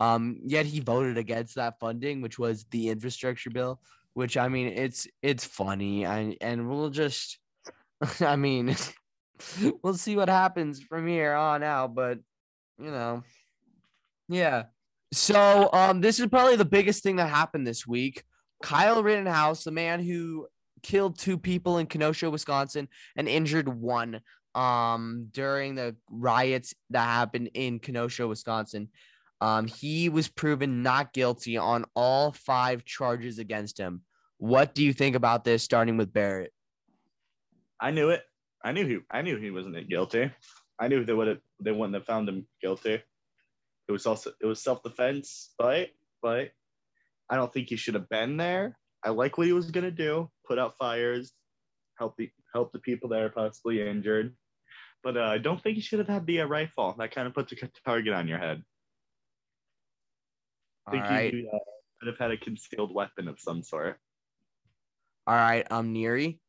Um, 0.01 0.39
yet 0.45 0.65
he 0.65 0.81
voted 0.81 1.17
against 1.17 1.55
that 1.55 1.79
funding, 1.79 2.21
which 2.21 2.37
was 2.37 2.65
the 2.71 2.89
infrastructure 2.89 3.49
bill. 3.49 3.79
Which 4.15 4.37
I 4.37 4.47
mean, 4.47 4.67
it's 4.67 5.07
it's 5.21 5.45
funny, 5.45 6.05
and 6.05 6.35
and 6.41 6.69
we'll 6.69 6.89
just, 6.89 7.37
I 8.21 8.35
mean, 8.37 8.75
we'll 9.83 9.95
see 9.95 10.15
what 10.15 10.29
happens 10.29 10.81
from 10.81 11.05
here 11.05 11.33
on 11.33 11.63
out. 11.63 11.93
But 11.93 12.19
you 12.79 12.91
know, 12.91 13.23
yeah. 14.29 14.63
So 15.13 15.69
um 15.71 16.01
this 16.01 16.19
is 16.19 16.27
probably 16.27 16.55
the 16.55 16.65
biggest 16.65 17.03
thing 17.03 17.17
that 17.17 17.29
happened 17.29 17.67
this 17.67 17.85
week. 17.85 18.23
Kyle 18.63 19.03
Rittenhouse, 19.03 19.63
the 19.63 19.71
man 19.71 20.01
who 20.01 20.47
killed 20.81 21.19
two 21.19 21.37
people 21.37 21.77
in 21.77 21.87
Kenosha, 21.87 22.29
Wisconsin 22.29 22.87
and 23.15 23.27
injured 23.27 23.67
one 23.67 24.21
um 24.55 25.27
during 25.31 25.75
the 25.75 25.95
riots 26.09 26.73
that 26.91 27.05
happened 27.05 27.51
in 27.53 27.79
Kenosha, 27.79 28.27
Wisconsin. 28.27 28.89
Um 29.41 29.67
he 29.67 30.09
was 30.09 30.27
proven 30.27 30.83
not 30.83 31.13
guilty 31.13 31.57
on 31.57 31.85
all 31.95 32.31
five 32.31 32.85
charges 32.85 33.39
against 33.39 33.77
him. 33.77 34.01
What 34.37 34.75
do 34.75 34.83
you 34.83 34.93
think 34.93 35.15
about 35.15 35.43
this 35.43 35.63
starting 35.63 35.97
with 35.97 36.13
Barrett? 36.13 36.51
I 37.79 37.91
knew 37.91 38.09
it. 38.09 38.23
I 38.63 38.71
knew 38.71 38.85
he. 38.85 38.99
I 39.11 39.21
knew 39.21 39.37
he 39.37 39.51
wasn't 39.51 39.89
guilty. 39.89 40.31
I 40.79 40.87
knew 40.87 41.05
they 41.05 41.13
would 41.13 41.27
have. 41.27 41.39
They 41.59 41.71
wouldn't 41.71 41.93
have 41.93 42.05
found 42.05 42.27
him 42.27 42.47
guilty. 42.61 43.01
It 43.87 43.91
was 43.91 44.05
also. 44.05 44.31
It 44.41 44.45
was 44.45 44.61
self 44.61 44.83
defense, 44.83 45.53
but 45.57 45.89
but 46.21 46.51
I 47.29 47.35
don't 47.35 47.53
think 47.53 47.69
he 47.69 47.75
should 47.75 47.93
have 47.93 48.09
been 48.09 48.37
there. 48.37 48.77
I 49.03 49.09
like 49.09 49.37
what 49.37 49.47
he 49.47 49.53
was 49.53 49.71
gonna 49.71 49.91
do. 49.91 50.29
Put 50.47 50.59
out 50.59 50.77
fires, 50.77 51.31
help 51.97 52.17
the 52.17 52.29
help 52.53 52.71
the 52.71 52.79
people 52.79 53.09
that 53.09 53.21
are 53.21 53.29
possibly 53.29 53.87
injured. 53.87 54.35
But 55.03 55.17
uh, 55.17 55.25
I 55.25 55.37
don't 55.37 55.61
think 55.61 55.75
he 55.75 55.81
should 55.81 55.99
have 55.99 56.07
had 56.07 56.25
the 56.25 56.41
uh, 56.41 56.45
rifle. 56.45 56.95
That 56.97 57.13
kind 57.13 57.27
of 57.27 57.35
puts 57.35 57.51
a 57.51 57.69
target 57.85 58.13
on 58.13 58.27
your 58.27 58.39
head. 58.39 58.63
I 60.87 60.91
All 60.91 60.97
think 60.97 61.05
right. 61.09 61.33
he 61.33 61.47
uh, 61.47 61.57
could 61.99 62.07
have 62.07 62.17
had 62.17 62.31
a 62.31 62.37
concealed 62.37 62.93
weapon 62.93 63.27
of 63.27 63.39
some 63.39 63.63
sort. 63.63 63.99
All 65.27 65.35
right, 65.35 65.65
um 65.71 65.93
Neary. 65.93 66.39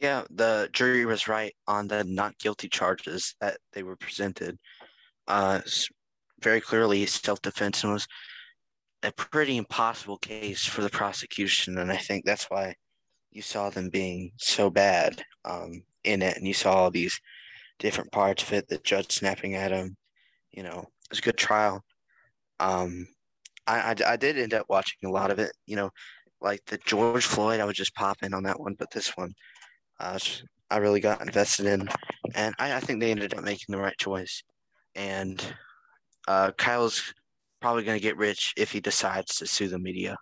Yeah, 0.00 0.24
the 0.30 0.68
jury 0.72 1.04
was 1.06 1.28
right 1.28 1.54
on 1.66 1.88
the 1.88 2.04
not 2.04 2.38
guilty 2.38 2.68
charges 2.68 3.34
that 3.40 3.58
they 3.72 3.82
were 3.82 3.96
presented. 3.96 4.58
Uh, 5.28 5.60
very 6.40 6.60
clearly, 6.60 7.06
self-defense 7.06 7.84
was 7.84 8.06
a 9.04 9.12
pretty 9.12 9.56
impossible 9.56 10.18
case 10.18 10.64
for 10.64 10.82
the 10.82 10.90
prosecution, 10.90 11.78
and 11.78 11.90
I 11.90 11.96
think 11.96 12.24
that's 12.24 12.44
why 12.44 12.74
you 13.30 13.42
saw 13.42 13.70
them 13.70 13.90
being 13.90 14.32
so 14.38 14.70
bad. 14.70 15.22
Um, 15.44 15.84
in 16.04 16.22
it, 16.22 16.36
and 16.36 16.46
you 16.46 16.54
saw 16.54 16.74
all 16.74 16.90
these 16.90 17.20
different 17.78 18.10
parts 18.12 18.42
of 18.42 18.52
it. 18.52 18.68
The 18.68 18.78
judge 18.78 19.12
snapping 19.12 19.54
at 19.54 19.70
him. 19.70 19.96
You 20.50 20.62
know, 20.64 20.80
it 20.80 21.10
was 21.10 21.18
a 21.18 21.22
good 21.22 21.36
trial. 21.36 21.84
Um, 22.60 23.06
I, 23.66 23.78
I 23.92 24.12
I 24.12 24.16
did 24.16 24.38
end 24.38 24.54
up 24.54 24.66
watching 24.68 25.08
a 25.08 25.12
lot 25.12 25.30
of 25.30 25.38
it. 25.38 25.52
You 25.66 25.76
know, 25.76 25.90
like 26.40 26.64
the 26.66 26.78
George 26.78 27.24
Floyd, 27.24 27.60
I 27.60 27.64
was 27.64 27.76
just 27.76 27.94
popping 27.94 28.34
on 28.34 28.42
that 28.44 28.60
one, 28.60 28.74
but 28.78 28.90
this 28.90 29.16
one, 29.16 29.32
uh, 30.00 30.18
I 30.70 30.78
really 30.78 31.00
got 31.00 31.20
invested 31.20 31.66
in, 31.66 31.88
and 32.34 32.54
I, 32.58 32.74
I 32.74 32.80
think 32.80 33.00
they 33.00 33.10
ended 33.10 33.34
up 33.34 33.44
making 33.44 33.72
the 33.72 33.78
right 33.78 33.96
choice. 33.98 34.42
And 34.94 35.42
uh, 36.28 36.52
Kyle's 36.58 37.14
probably 37.60 37.84
going 37.84 37.98
to 37.98 38.02
get 38.02 38.16
rich 38.16 38.52
if 38.56 38.72
he 38.72 38.80
decides 38.80 39.36
to 39.36 39.46
sue 39.46 39.68
the 39.68 39.78
media. 39.78 40.16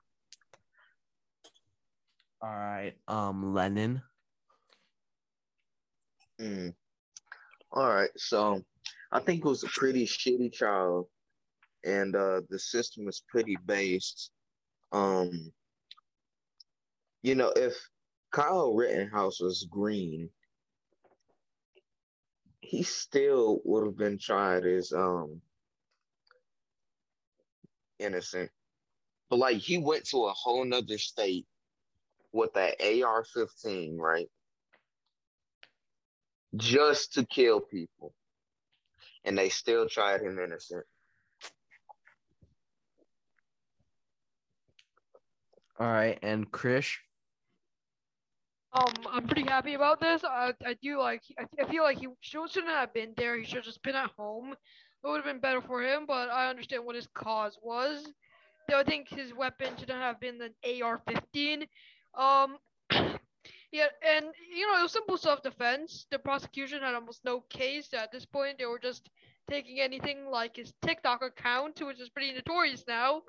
All 2.42 2.50
right. 2.50 2.94
Um, 3.08 3.54
Lennon. 3.54 4.02
Mm. 6.40 6.74
All 7.72 7.88
right, 7.88 8.10
so 8.16 8.62
I 9.12 9.20
think 9.20 9.44
it 9.44 9.48
was 9.48 9.62
a 9.62 9.68
pretty 9.68 10.04
shitty 10.04 10.52
trial, 10.52 11.08
and 11.84 12.14
uh, 12.16 12.42
the 12.50 12.58
system 12.58 13.04
was 13.06 13.22
pretty 13.28 13.56
based. 13.66 14.30
Um, 14.92 15.52
you 17.22 17.34
know, 17.34 17.52
if 17.54 17.74
Kyle 18.32 18.74
Rittenhouse 18.74 19.40
was 19.40 19.66
green, 19.70 20.30
he 22.60 22.82
still 22.82 23.60
would 23.64 23.84
have 23.84 23.96
been 23.96 24.18
tried 24.18 24.64
as 24.64 24.92
um 24.92 25.40
innocent. 27.98 28.50
But 29.28 29.38
like 29.38 29.58
he 29.58 29.78
went 29.78 30.06
to 30.06 30.24
a 30.24 30.32
whole 30.32 30.64
nother 30.64 30.98
state 30.98 31.46
with 32.32 32.52
that 32.54 32.80
AR-15, 32.80 33.98
right? 33.98 34.28
Just 36.56 37.14
to 37.14 37.24
kill 37.24 37.60
people. 37.60 38.14
And 39.24 39.36
they 39.36 39.48
still 39.48 39.88
tried 39.88 40.22
him 40.22 40.38
innocent. 40.38 40.84
All 45.80 45.90
right, 45.90 46.18
and 46.22 46.50
Krish. 46.52 46.96
Um, 48.74 48.92
I'm 49.10 49.26
pretty 49.26 49.48
happy 49.48 49.72
about 49.72 49.98
this. 49.98 50.22
I, 50.22 50.52
I 50.64 50.74
do 50.82 50.98
like. 50.98 51.22
I, 51.38 51.46
I 51.58 51.70
feel 51.70 51.82
like 51.82 51.98
he 51.98 52.08
shouldn't 52.20 52.66
have 52.66 52.92
been 52.92 53.14
there. 53.16 53.38
He 53.38 53.44
should 53.44 53.56
have 53.56 53.64
just 53.64 53.82
been 53.82 53.96
at 53.96 54.10
home. 54.10 54.52
It 54.52 55.08
would 55.08 55.16
have 55.16 55.24
been 55.24 55.40
better 55.40 55.62
for 55.62 55.82
him. 55.82 56.04
But 56.06 56.28
I 56.28 56.50
understand 56.50 56.84
what 56.84 56.96
his 56.96 57.08
cause 57.14 57.58
was. 57.62 58.06
Though 58.68 58.78
I 58.78 58.84
think 58.84 59.08
his 59.08 59.32
weapon 59.32 59.72
shouldn't 59.78 60.02
have 60.02 60.20
been 60.20 60.38
an 60.42 60.52
AR-15. 60.82 61.66
Um, 62.14 62.58
yeah, 63.72 63.86
and 64.06 64.26
you 64.54 64.66
know 64.66 64.78
it 64.78 64.82
was 64.82 64.92
simple 64.92 65.16
self-defense. 65.16 66.08
The 66.10 66.18
prosecution 66.18 66.82
had 66.82 66.94
almost 66.94 67.24
no 67.24 67.40
case 67.48 67.88
at 67.94 68.12
this 68.12 68.26
point. 68.26 68.58
They 68.58 68.66
were 68.66 68.78
just 68.78 69.08
taking 69.48 69.80
anything 69.80 70.26
like 70.30 70.56
his 70.56 70.74
TikTok 70.82 71.22
account, 71.22 71.80
which 71.80 72.00
is 72.00 72.10
pretty 72.10 72.34
notorious 72.34 72.84
now. 72.86 73.22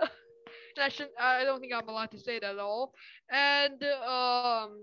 and 0.76 0.84
I 0.84 0.88
shouldn't. 0.88 1.14
I 1.20 1.44
don't 1.44 1.60
think 1.60 1.72
I'm 1.74 1.88
allowed 1.88 2.10
to 2.12 2.18
say 2.18 2.38
that 2.38 2.52
at 2.52 2.58
all. 2.58 2.92
And 3.30 3.82
um, 4.06 4.78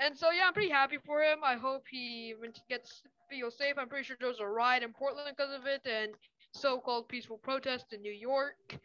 and 0.00 0.16
so 0.16 0.30
yeah, 0.30 0.44
I'm 0.46 0.52
pretty 0.52 0.70
happy 0.70 0.98
for 1.04 1.22
him. 1.22 1.38
I 1.44 1.56
hope 1.56 1.84
he 1.90 2.34
gets 2.68 3.02
feels 3.30 3.56
safe. 3.56 3.74
I'm 3.78 3.88
pretty 3.88 4.04
sure 4.04 4.16
there 4.18 4.28
was 4.28 4.40
a 4.40 4.46
riot 4.46 4.82
in 4.82 4.92
Portland 4.92 5.34
because 5.36 5.54
of 5.54 5.66
it, 5.66 5.82
and 5.86 6.12
so-called 6.52 7.08
peaceful 7.08 7.38
protest 7.38 7.92
in 7.92 8.00
New 8.02 8.12
York. 8.12 8.78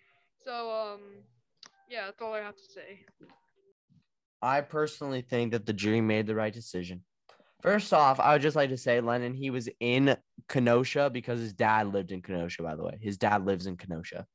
So 0.43 0.71
um, 0.71 1.00
yeah, 1.89 2.06
that's 2.06 2.21
all 2.21 2.34
I 2.34 2.41
have 2.41 2.56
to 2.56 2.63
say. 2.63 3.06
I 4.41 4.62
personally 4.62 5.21
think 5.21 5.54
that 5.54 5.65
the 5.65 5.74
jury 5.74 6.02
made 6.02 6.28
the 6.28 6.36
right 6.36 6.54
decision. 6.54 7.04
First 7.62 7.93
off, 7.93 8.19
I 8.19 8.34
would 8.34 8.43
just 8.43 8.56
like 8.56 8.69
to 8.69 8.78
say, 8.78 9.02
Lennon, 9.02 9.34
he 9.34 9.50
was 9.50 9.67
in 9.80 10.15
Kenosha 10.48 11.10
because 11.12 11.39
his 11.39 11.54
dad 11.54 11.91
lived 11.91 12.12
in 12.12 12.21
Kenosha, 12.21 12.62
by 12.62 12.76
the 12.76 12.84
way. 12.84 13.00
His 13.02 13.17
dad 13.17 13.43
lives 13.43 13.65
in 13.65 13.76
Kenosha. 13.76 14.28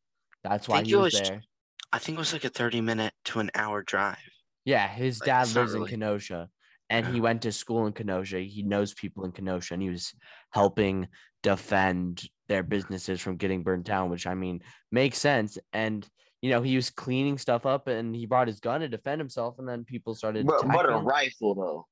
That's 0.43 0.69
why 0.69 0.83
he 0.83 0.97
was 0.97 1.13
was- 1.15 1.29
there. 1.29 1.43
I 1.92 1.98
think 1.98 2.16
it 2.16 2.20
was 2.20 2.33
like 2.33 2.44
a 2.44 2.48
30 2.50 2.81
minute 2.81 3.12
to 3.26 3.40
an 3.40 3.50
hour 3.55 3.83
drive. 3.83 4.16
Yeah, 4.64 4.87
his 4.88 5.20
Like, 5.20 5.26
dad 5.26 5.42
it's 5.42 5.55
not 5.55 5.61
lives 5.62 5.74
in 5.74 5.87
Kenosha 5.87 6.48
and 6.88 7.07
he 7.07 7.20
went 7.20 7.42
to 7.42 7.53
school 7.53 7.87
in 7.87 7.92
Kenosha. 7.92 8.40
He 8.40 8.62
knows 8.62 8.94
people 8.94 9.24
in 9.24 9.33
Kenosha 9.33 9.74
and 9.74 9.83
he 9.83 9.88
was 9.90 10.12
helping 10.50 11.09
defend 11.42 12.29
their 12.48 12.62
businesses 12.62 13.20
from 13.20 13.37
getting 13.37 13.62
burned 13.62 13.85
down, 13.85 14.11
which 14.11 14.26
I 14.26 14.35
mean 14.35 14.61
makes 14.92 15.18
sense. 15.18 15.59
And 15.72 16.07
you 16.42 16.50
know, 16.50 16.62
he 16.62 16.74
was 16.76 16.88
cleaning 16.90 17.37
stuff 17.38 17.66
up 17.66 17.87
and 17.87 18.14
he 18.14 18.24
brought 18.26 18.48
his 18.48 18.61
gun 18.61 18.81
to 18.81 18.88
defend 18.88 19.20
himself, 19.20 19.59
and 19.59 19.68
then 19.68 19.85
people 19.85 20.14
started. 20.14 20.46
But, 20.46 20.66
but 20.68 20.88
a 20.88 20.96
rifle 20.96 21.55
though. 21.55 21.87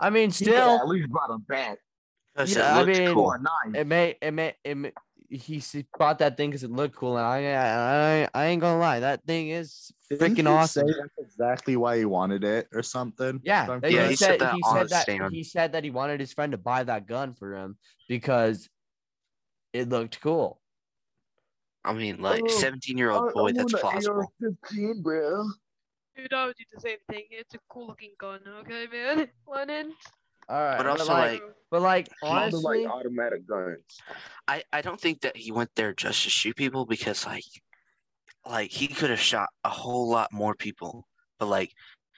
I 0.00 0.08
mean, 0.10 0.30
He 0.30 0.44
still, 0.46 0.78
at 0.78 0.88
least 0.88 1.10
brought 1.10 1.30
a 1.30 1.38
bat 1.38 1.78
Yeah, 2.46 2.78
I 2.78 2.84
mean- 2.84 3.12
cool. 3.12 3.26
or 3.26 3.36
a 3.36 3.40
knife. 3.42 3.74
it 3.80 3.86
may, 3.86 4.16
it 4.22 4.30
may, 4.32 4.54
it 4.64 4.74
may 4.76 4.92
he 5.36 5.62
bought 5.98 6.18
that 6.20 6.36
thing 6.36 6.50
because 6.50 6.62
it 6.64 6.70
looked 6.70 6.96
cool, 6.96 7.16
and 7.16 7.26
I, 7.26 8.24
I, 8.24 8.28
I 8.34 8.46
ain't 8.46 8.60
gonna 8.60 8.78
lie, 8.78 9.00
that 9.00 9.24
thing 9.26 9.48
is 9.48 9.92
Didn't 10.10 10.36
freaking 10.36 10.38
he 10.42 10.46
awesome. 10.46 10.88
Say 10.88 10.94
that's 11.00 11.30
exactly 11.30 11.76
why 11.76 11.98
he 11.98 12.04
wanted 12.04 12.44
it 12.44 12.68
or 12.72 12.82
something. 12.82 13.40
Yeah, 13.42 13.64
If 13.64 13.70
I'm 13.70 13.80
that- 13.80 13.92
Yeah, 13.92 14.04
he 14.04 14.10
he 14.10 14.16
said, 14.16 14.38
said 14.38 14.40
that 14.40 14.54
he 14.54 14.62
said 14.62 14.88
that 14.90 15.32
he 15.32 15.44
said 15.44 15.72
that 15.72 15.84
he 15.84 15.90
wanted 15.90 16.20
his 16.20 16.32
friend 16.32 16.52
to 16.52 16.58
buy 16.58 16.84
that 16.84 17.06
gun 17.06 17.34
for 17.34 17.54
him 17.56 17.76
because 18.08 18.68
it 19.72 19.88
looked 19.88 20.20
cool. 20.20 20.60
I 21.84 21.92
mean, 21.92 22.22
like 22.22 22.42
Oh, 22.46 22.58
17 22.58 22.96
year 22.96 23.10
old 23.10 23.34
boy, 23.34 23.50
oh, 23.50 23.52
that's 23.52 23.72
plausible. 23.74 24.32
AR-15, 24.42 25.02
bro. 25.02 25.48
Dude, 26.16 26.32
I 26.32 26.46
would 26.46 26.56
do 26.56 26.64
the 26.72 26.80
same 26.80 26.98
thing. 27.10 27.24
It's 27.30 27.54
a 27.54 27.58
cool 27.68 27.88
looking 27.88 28.12
gun, 28.18 28.40
okay, 28.60 28.86
man? 28.90 29.28
Lennon. 29.46 29.92
All 30.48 30.60
right, 30.60 30.76
But 30.76 30.84
but, 30.84 31.00
also, 31.00 31.12
like, 31.12 31.32
like, 31.32 31.42
but 31.70 31.82
like 31.82 32.08
All 32.22 32.34
the 32.34 32.40
honestly, 32.42 32.84
like 32.84 32.92
automatic 32.92 33.46
guns. 33.46 33.78
I, 34.46 34.62
I 34.72 34.82
don't 34.82 35.00
think 35.00 35.22
that 35.22 35.36
he 35.36 35.52
went 35.52 35.70
there 35.74 35.92
just 35.92 36.22
to 36.24 36.30
shoot 36.30 36.56
people 36.56 36.86
because 36.86 37.26
like 37.26 37.44
like 38.46 38.70
he 38.70 38.88
could 38.88 39.10
have 39.10 39.20
shot 39.20 39.48
a 39.64 39.70
whole 39.70 40.08
lot 40.08 40.32
more 40.32 40.54
people. 40.54 41.06
But 41.38 41.46
like 41.46 41.72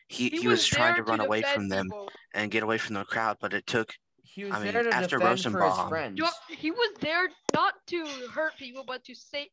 he, 0.09 0.29
he, 0.29 0.47
was, 0.47 0.67
trying 0.67 0.97
to 0.97 1.03
there 1.03 1.05
run 1.05 1.21
away 1.21 1.41
defend 1.41 1.55
from 1.55 1.69
them 1.69 1.87
people. 1.87 2.09
and 2.35 2.51
get 2.51 2.63
away 2.63 2.79
from 2.79 2.95
the 2.95 3.05
crowd, 3.05 3.39
but 3.41 3.53
it 3.55 3.67
took 3.67 3.93
he 4.23 4.45
was 4.45 4.53
I 4.53 4.63
mean, 4.63 4.73
there 4.75 4.83
to 4.83 4.95
after 4.95 5.19
defend 5.19 5.41
for 5.41 5.49
his 5.49 5.57
Rosenbaum- 5.57 5.89
friends. 5.89 6.21
He 6.49 6.71
was 6.71 6.95
there 7.01 7.29
not 7.55 7.75
to 7.87 8.05
hurt 8.33 8.57
people, 8.59 8.85
but 8.87 9.03
to 9.05 9.15
save 9.15 9.49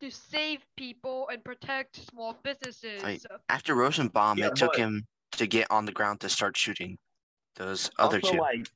to 0.00 0.10
save 0.10 0.60
people 0.76 1.28
and 1.32 1.42
protect 1.42 1.96
small 2.10 2.38
businesses. 2.44 3.02
Right. 3.02 3.22
after 3.48 3.74
Rosenbaum, 3.74 4.38
Yeah, 4.38 4.48
it 4.48 4.56
took 4.56 4.76
him 4.76 5.06
to 5.32 5.46
get 5.46 5.70
on 5.70 5.86
the 5.86 5.92
ground 5.92 6.20
to 6.20 6.28
start 6.28 6.56
shooting 6.56 6.98
those 7.56 7.90
I 7.98 8.04
other 8.04 8.20
feel 8.20 8.32
two. 8.32 8.38
like 8.38 8.68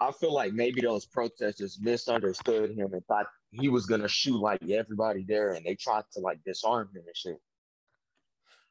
I 0.00 0.12
feel 0.12 0.32
like 0.32 0.52
maybe 0.52 0.80
those 0.80 1.06
protesters 1.06 1.78
misunderstood 1.80 2.70
him 2.70 2.92
and 2.92 3.04
thought 3.06 3.26
he 3.50 3.68
was 3.68 3.86
gonna 3.86 4.08
shoot 4.08 4.40
like 4.40 4.60
everybody 4.70 5.24
there, 5.26 5.54
and 5.54 5.64
they 5.64 5.74
tried 5.74 6.04
to 6.12 6.20
like 6.20 6.38
disarm 6.44 6.88
him 6.94 7.02
and 7.06 7.16
shit. 7.16 7.38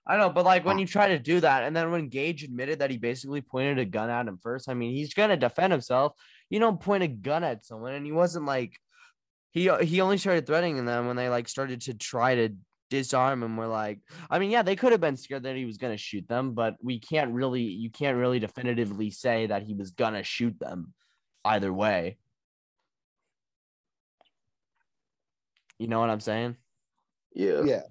I 0.09 0.15
know, 0.15 0.29
but 0.29 0.45
like 0.45 0.63
when 0.63 0.79
you 0.79 0.87
try 0.87 1.09
to 1.09 1.19
do 1.19 1.41
that, 1.41 1.63
and 1.63 1.75
then 1.75 1.91
when 1.91 2.09
Gaige 2.09 2.43
admitted 2.43 2.79
that 2.79 2.91
he 2.91 2.97
basically 2.97 3.41
pointed 3.41 3.77
a 3.77 3.85
gun 3.85 4.09
at 4.09 4.27
him 4.27 4.39
first, 4.41 4.69
I 4.69 4.73
mean, 4.73 4.93
he's 4.93 5.13
gonna 5.13 5.35
defend 5.35 5.73
himself. 5.73 6.13
You 6.49 6.59
don't 6.59 6.79
point 6.79 7.03
a 7.03 7.07
gun 7.09 7.43
at 7.43 7.65
someone, 7.65 7.93
and 7.93 8.05
he 8.05 8.13
wasn't 8.13 8.45
like 8.45 8.79
he 9.51 9.69
he 9.83 9.99
only 9.99 10.17
started 10.17 10.45
threatening 10.45 10.85
them 10.85 11.07
when 11.07 11.17
they 11.17 11.27
like 11.27 11.49
started 11.49 11.81
to 11.81 11.93
try 11.93 12.35
to 12.35 12.55
disarm 12.89 13.43
him. 13.43 13.57
We're 13.57 13.67
like, 13.67 13.99
I 14.29 14.39
mean, 14.39 14.51
yeah, 14.51 14.61
they 14.61 14.75
could 14.75 14.91
have 14.91 15.01
been 15.01 15.17
scared 15.17 15.43
that 15.43 15.55
he 15.55 15.65
was 15.65 15.77
gonna 15.77 15.97
shoot 15.97 16.27
them, 16.27 16.53
but 16.53 16.75
we 16.81 16.99
can't 16.99 17.33
really, 17.33 17.61
you 17.63 17.89
can't 17.89 18.17
really 18.17 18.39
definitively 18.39 19.09
say 19.11 19.47
that 19.47 19.63
he 19.63 19.73
was 19.73 19.91
gonna 19.91 20.23
shoot 20.23 20.57
them 20.59 20.93
either 21.45 21.71
way. 21.73 22.17
You 25.79 25.87
know 25.87 25.99
what 25.99 26.09
I'm 26.09 26.19
saying? 26.19 26.57
Yeah. 27.33 27.61
Yeah. 27.63 27.81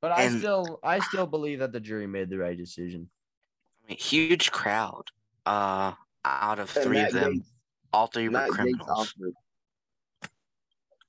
But 0.00 0.12
I 0.12 0.22
And- 0.24 0.38
still, 0.38 0.80
I 0.82 1.00
still 1.00 1.26
believe 1.26 1.58
that 1.60 1.72
the 1.72 1.80
jury 1.80 2.06
made 2.06 2.30
the 2.30 2.38
right 2.38 2.56
decision. 2.56 3.10
I 3.84 3.88
mean, 3.88 3.98
huge 3.98 4.50
crowd. 4.50 5.04
Uh, 5.46 5.92
out 6.24 6.58
of 6.58 6.74
And 6.76 6.84
three 6.84 7.00
of 7.00 7.12
them, 7.12 7.34
Gates, 7.34 7.52
all 7.92 8.06
three 8.06 8.28
were 8.28 8.46
criminals. 8.48 9.14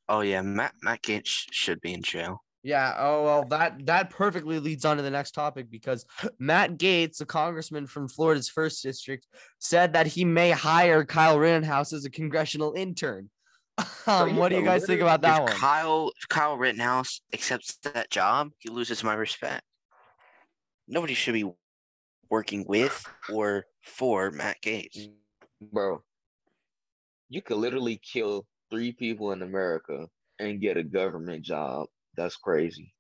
Offered. 0.10 0.18
Oh 0.18 0.22
yeah, 0.22 0.42
Matt 0.42 0.74
Matt 0.82 1.02
Gaetz 1.04 1.46
should 1.52 1.80
be 1.82 1.94
in 1.94 2.02
jail. 2.02 2.44
Yeah. 2.64 2.96
Oh 2.98 3.24
well, 3.24 3.46
that 3.46 3.86
that 3.86 4.10
perfectly 4.10 4.60
leads 4.60 4.84
on 4.84 4.98
to 4.98 5.04
the 5.04 5.10
next 5.10 5.32
topic 5.32 5.72
because 5.72 6.06
Matt 6.40 6.78
Gaetz, 6.78 7.22
a 7.22 7.26
congressman 7.26 7.88
from 7.88 8.10
Florida's 8.10 8.50
first 8.50 8.84
district, 8.84 9.28
said 9.60 9.94
that 9.94 10.08
he 10.08 10.26
may 10.26 10.52
hire 10.52 11.06
Kyle 11.06 11.40
Rittenhouse 11.40 11.94
as 11.94 12.06
a 12.06 12.10
congressional 12.10 12.74
intern. 12.74 13.30
Um, 14.08 14.36
what 14.36 14.50
do 14.50 14.58
you 14.58 14.66
guys 14.66 14.86
think 14.86 15.00
about 15.00 15.22
that 15.22 15.38
if 15.38 15.44
one? 15.44 15.54
Kyle 15.54 16.12
Kyle 16.28 16.58
Rittenhouse 16.58 17.22
accepts 17.34 17.78
that 17.84 18.10
job, 18.10 18.50
he 18.58 18.70
loses 18.70 19.06
my 19.06 19.14
respect. 19.14 19.64
Nobody 20.88 21.14
should 21.14 21.34
be 21.34 21.50
working 22.30 22.66
with 22.68 23.06
or 23.32 23.66
for 23.84 24.32
Matt 24.32 24.58
Gaetz. 24.62 25.10
Bro, 25.62 26.04
you 27.30 27.42
could 27.42 27.58
literally 27.58 28.02
kill 28.04 28.46
three 28.70 28.92
people 28.92 29.32
in 29.32 29.42
America 29.42 30.08
and 30.40 30.62
get 30.62 30.78
a 30.78 30.84
government 30.84 31.44
job. 31.44 31.88
That's 32.16 32.36
crazy. 32.36 32.94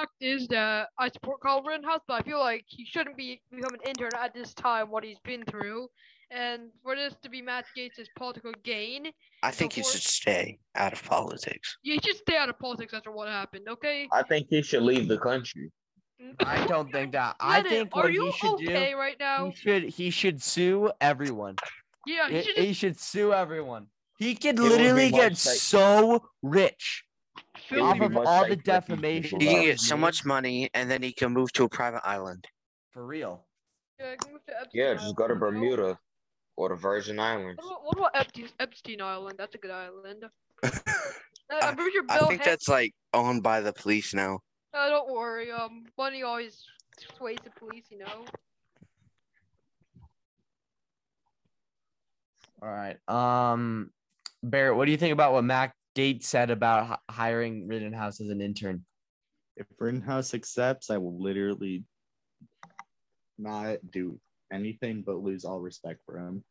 fact 0.00 0.12
is 0.20 0.48
that 0.48 0.88
I 0.98 1.08
support 1.10 1.40
Kyle 1.40 1.62
Rittenhouse, 1.62 2.00
but 2.06 2.14
I 2.14 2.22
feel 2.22 2.38
like 2.38 2.64
he 2.66 2.84
shouldn't 2.84 3.16
be 3.16 3.40
become 3.50 3.74
an 3.74 3.80
intern 3.86 4.10
at 4.18 4.34
this 4.34 4.54
time. 4.54 4.90
What 4.90 5.04
he's 5.04 5.18
been 5.24 5.44
through, 5.44 5.88
and 6.30 6.70
for 6.82 6.96
this 6.96 7.14
to 7.22 7.28
be 7.28 7.42
Matt 7.42 7.66
Gaetz' 7.76 8.06
political 8.16 8.52
gain, 8.64 9.10
I 9.42 9.50
think 9.50 9.72
he 9.72 9.82
should 9.82 10.02
stay 10.02 10.58
out 10.74 10.92
of 10.92 11.02
politics. 11.04 11.76
you 11.82 11.98
should 12.02 12.16
stay 12.16 12.36
out 12.36 12.48
of 12.48 12.58
politics 12.58 12.94
after 12.94 13.12
what 13.12 13.28
happened. 13.28 13.66
Okay. 13.68 14.08
I 14.12 14.22
think 14.22 14.46
he 14.50 14.62
should 14.62 14.82
leave 14.82 15.08
the 15.08 15.18
country. 15.18 15.70
Mm. 16.22 16.46
I 16.46 16.66
don't 16.66 16.90
think 16.92 17.12
that. 17.12 17.36
I 17.40 17.62
think 17.62 17.94
are 17.96 18.04
what 18.04 18.12
you 18.12 18.26
he 18.26 18.32
should 18.32 18.54
okay 18.54 18.90
do. 18.90 18.98
right 18.98 19.16
now? 19.18 19.46
He 19.46 19.56
should 19.56 19.82
he 19.84 20.10
should 20.10 20.42
sue 20.42 20.90
everyone. 21.00 21.56
Yeah, 22.06 22.28
he 22.28 22.36
He, 22.36 22.42
should 22.42 22.56
he 22.56 22.72
should 22.72 22.98
sue 23.00 23.32
everyone. 23.32 23.86
He 24.18 24.34
could 24.34 24.58
It 24.58 24.62
would 24.62 24.68
be 24.70 24.76
literally 24.76 25.10
much 25.10 25.20
get 25.20 25.30
like- 25.30 25.38
so 25.38 26.24
rich 26.42 27.04
film 27.68 27.86
off 27.88 28.00
of 28.00 28.12
much 28.12 28.26
all 28.26 28.40
like 28.42 28.50
the 28.50 28.56
what 28.56 28.58
these 28.58 28.64
defamation. 28.64 29.40
He 29.40 29.46
people 29.46 29.60
can 29.60 29.64
get 29.70 29.80
so 29.80 29.96
much 29.96 30.24
money 30.24 30.70
and 30.74 30.90
then 30.90 31.02
he 31.02 31.12
can 31.12 31.32
move 31.32 31.52
to 31.54 31.64
a 31.64 31.68
private 31.68 32.02
island. 32.06 32.46
for 32.90 33.06
real. 33.06 33.46
Yeah, 33.98 34.14
move 34.30 34.44
to 34.46 34.60
Epstein 34.60 34.70
Yeah, 34.72 34.94
just 34.94 35.14
go 35.14 35.28
to 35.28 35.34
Island. 35.34 35.40
Bermuda 35.40 35.98
or 36.56 36.68
the 36.70 36.74
Virgin 36.74 37.18
Islands. 37.20 37.60
What 37.62 37.70
about, 37.70 37.84
what 37.84 37.98
about 37.98 38.10
Epstein, 38.14 38.48
Epstein 38.58 39.00
Island? 39.00 39.36
That's 39.38 39.54
a 39.54 39.58
good 39.58 39.70
island. 39.70 40.24
Uh, 40.62 40.70
I'm 41.62 41.74
pretty 41.76 41.92
sure 41.92 42.04
I 42.08 42.18
think 42.26 42.42
Hen- 42.42 42.50
that's 42.50 42.68
like 42.68 42.92
owned 43.12 43.42
by 43.42 43.60
the 43.60 43.72
police 43.72 44.12
now. 44.14 44.40
Uh, 44.74 44.88
don't 44.88 45.10
worry. 45.12 45.50
Um, 45.50 45.84
money 45.98 46.22
always 46.22 46.64
sways 47.16 47.38
the 47.44 47.50
police, 47.50 47.84
you 47.90 47.98
know. 47.98 48.24
All 52.62 52.68
right. 52.68 52.96
Um, 53.08 53.90
Barrett, 54.42 54.76
what 54.76 54.84
do 54.86 54.90
you 54.92 54.98
think 54.98 55.12
about 55.12 55.32
what 55.32 55.44
Matt 55.44 55.72
Gaetz 55.96 56.24
said 56.24 56.50
about 56.50 56.86
hi- 56.86 56.98
hiring 57.10 57.66
Rittenhouse 57.68 58.20
as 58.20 58.28
an 58.28 58.40
intern? 58.40 58.84
If 59.56 59.66
Rittenhouse 59.78 60.34
accepts, 60.34 60.90
I 60.90 60.98
will 60.98 61.20
literally 61.20 61.84
not 63.38 63.78
do 63.90 64.20
anything 64.52 65.02
but 65.06 65.16
lose 65.16 65.44
all 65.44 65.60
respect 65.60 66.00
for 66.04 66.18
him. 66.18 66.44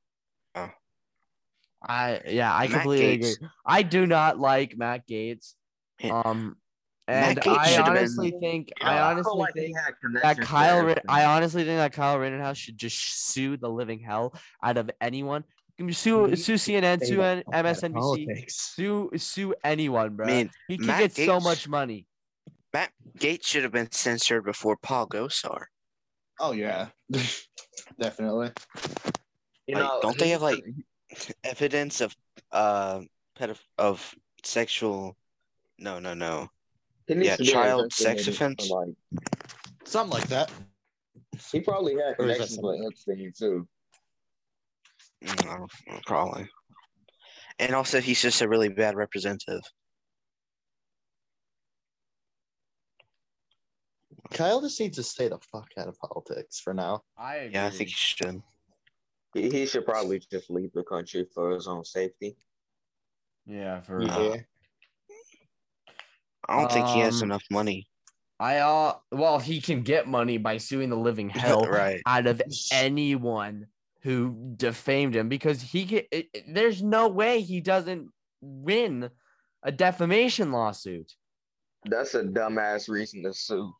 I 1.81 2.19
yeah, 2.27 2.53
I 2.53 2.67
Matt 2.67 2.71
completely 2.71 3.17
Gaetz. 3.19 3.35
agree. 3.35 3.47
I 3.65 3.83
do 3.83 4.05
not 4.05 4.37
like 4.37 4.77
Matt 4.77 5.07
Gaetz. 5.07 5.53
Um, 6.03 6.57
and 7.07 7.39
I 7.39 7.67
should've 7.69 7.85
been- 7.85 7.97
honestly 7.97 8.31
think 8.39 8.71
You 8.79 8.85
know, 8.85 8.91
I 8.91 9.11
honestly 9.11 9.37
like 9.37 9.53
think 9.53 9.77
that 10.21 10.39
Kyle. 10.41 10.93
I 11.07 11.25
honestly 11.25 11.63
think 11.63 11.77
that 11.77 11.93
Kyle 11.93 12.19
Rittenhouse 12.19 12.57
should 12.57 12.77
just 12.77 12.97
sue 13.31 13.55
the 13.57 13.69
living 13.69 13.99
hell 13.99 14.33
out 14.61 14.77
of 14.77 14.91
anyone. 14.99 15.43
You 15.79 15.93
sue 15.93 16.35
sue 16.35 16.55
CNN, 16.55 16.97
Stay 16.97 17.05
sue 17.07 17.21
N- 17.21 17.43
fuck 17.45 17.53
MSNBC, 17.65 17.93
politics. 17.93 18.55
sue 18.75 19.09
sue 19.15 19.55
anyone, 19.63 20.15
bro. 20.15 20.25
I 20.25 20.29
mean, 20.29 20.51
he 20.67 20.77
can 20.77 20.87
Matt 20.87 20.99
get 20.99 21.15
so 21.25 21.39
much 21.39 21.69
money. 21.69 22.05
Matt 22.73 22.91
Gaetz 23.17 23.45
should 23.45 23.63
have 23.63 23.71
been 23.71 23.89
censored 23.91 24.43
before 24.43 24.75
Paul 24.75 25.07
Gosar. 25.07 25.63
Oh 26.39 26.51
yeah, 26.51 26.89
definitely. 27.99 28.51
You 29.67 29.75
Like, 29.75 29.83
know, 29.83 29.99
don't 30.01 30.17
they 30.17 30.29
have 30.29 30.41
like 30.41 30.63
evidence 31.45 32.01
of 32.01 32.13
uh 32.51 33.01
pedoph- 33.37 33.63
of 33.77 34.13
sexual? 34.43 35.15
No, 35.77 35.99
no, 35.99 36.13
no. 36.13 36.49
yeah, 37.07 37.37
child 37.37 37.93
sex 37.93 38.27
offense? 38.27 38.69
Like, 38.69 38.89
Something 39.85 40.19
like 40.19 40.27
that. 40.27 40.51
he 41.51 41.61
probably 41.61 41.93
had 41.95 42.15
Or 42.19 42.27
is 42.27 42.37
that 42.37 42.47
connections 42.49 42.59
with 42.61 42.81
Epstein 42.85 43.31
too. 43.37 43.67
I 45.27 45.35
don't 45.35 45.71
probably. 46.05 46.47
And 47.59 47.75
also, 47.75 47.99
he's 47.99 48.21
just 48.21 48.41
a 48.41 48.47
really 48.47 48.69
bad 48.69 48.95
representative. 48.95 49.61
Kyle 54.31 54.61
just 54.61 54.79
needs 54.79 54.97
to 54.97 55.03
stay 55.03 55.27
the 55.27 55.39
fuck 55.51 55.69
out 55.77 55.87
of 55.87 55.99
politics 55.99 56.59
for 56.59 56.73
now. 56.73 57.03
I 57.17 57.35
agree. 57.37 57.53
Yeah, 57.53 57.65
I 57.65 57.69
think 57.69 57.89
he 57.89 57.95
should. 57.95 58.41
He, 59.33 59.49
he 59.49 59.65
should 59.65 59.85
probably 59.85 60.19
just 60.31 60.49
leave 60.49 60.71
the 60.73 60.83
country 60.83 61.25
for 61.33 61.51
his 61.51 61.67
own 61.67 61.83
safety. 61.83 62.37
Yeah, 63.45 63.81
for 63.81 64.05
Yeah. 64.05 64.17
real. 64.17 64.37
I 66.47 66.59
don't 66.61 66.71
think 66.71 66.87
he 66.87 66.99
has 66.99 67.21
Um, 67.21 67.27
enough 67.27 67.43
money. 67.51 67.87
I 68.39 68.57
uh 68.59 68.95
well 69.11 69.37
he 69.39 69.59
can 69.59 69.81
get 69.81 70.07
money 70.07 70.37
by 70.37 70.57
suing 70.57 70.89
the 70.89 70.95
living 70.95 71.29
hell 71.29 71.65
right. 71.65 72.01
out 72.05 72.25
of 72.25 72.41
anyone 72.71 73.67
who 74.01 74.53
defamed 74.55 75.15
him 75.15 75.27
because 75.29 75.61
he 75.61 75.85
can, 75.85 76.01
it, 76.11 76.27
it- 76.33 76.43
there's 76.53 76.81
no 76.81 77.07
way 77.09 77.41
he 77.41 77.59
doesn't 77.61 78.09
win 78.41 79.09
a 79.63 79.71
defamation 79.71 80.51
lawsuit. 80.51 81.13
That's 81.85 82.13
a 82.15 82.23
dumbass 82.23 82.87
reason 82.89 83.23
to 83.23 83.33
sue, 83.33 83.73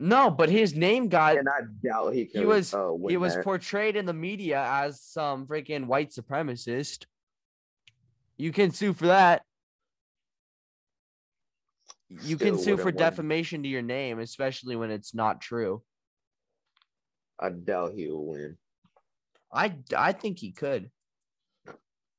No, 0.00 0.30
but 0.30 0.48
his 0.48 0.74
name 0.74 1.08
got 1.08 1.36
and 1.38 1.48
I 1.48 1.60
doubt 1.82 2.14
he 2.14 2.26
can. 2.26 2.40
he 2.40 2.46
was 2.46 2.72
uh, 2.74 2.92
he 3.08 3.16
was 3.16 3.34
that. 3.34 3.44
portrayed 3.44 3.96
in 3.96 4.06
the 4.06 4.12
media 4.14 4.62
as 4.66 5.00
some 5.02 5.46
freaking 5.46 5.86
white 5.86 6.10
supremacist. 6.10 7.06
You 8.36 8.50
can 8.52 8.70
sue 8.70 8.92
for 8.92 9.06
that. 9.06 9.42
You 12.08 12.36
can 12.36 12.58
sue 12.58 12.76
for 12.76 12.84
wouldn't 12.84 12.98
defamation 12.98 13.62
to 13.62 13.68
your 13.68 13.82
name, 13.82 14.18
especially 14.20 14.76
when 14.76 14.90
it's 14.90 15.14
not 15.14 15.40
true. 15.40 15.82
I 17.40 17.50
doubt 17.50 17.92
he'll 17.94 18.24
win. 18.24 18.56
I 19.54 19.76
I 19.96 20.12
think 20.12 20.38
he 20.38 20.52
could. 20.52 20.90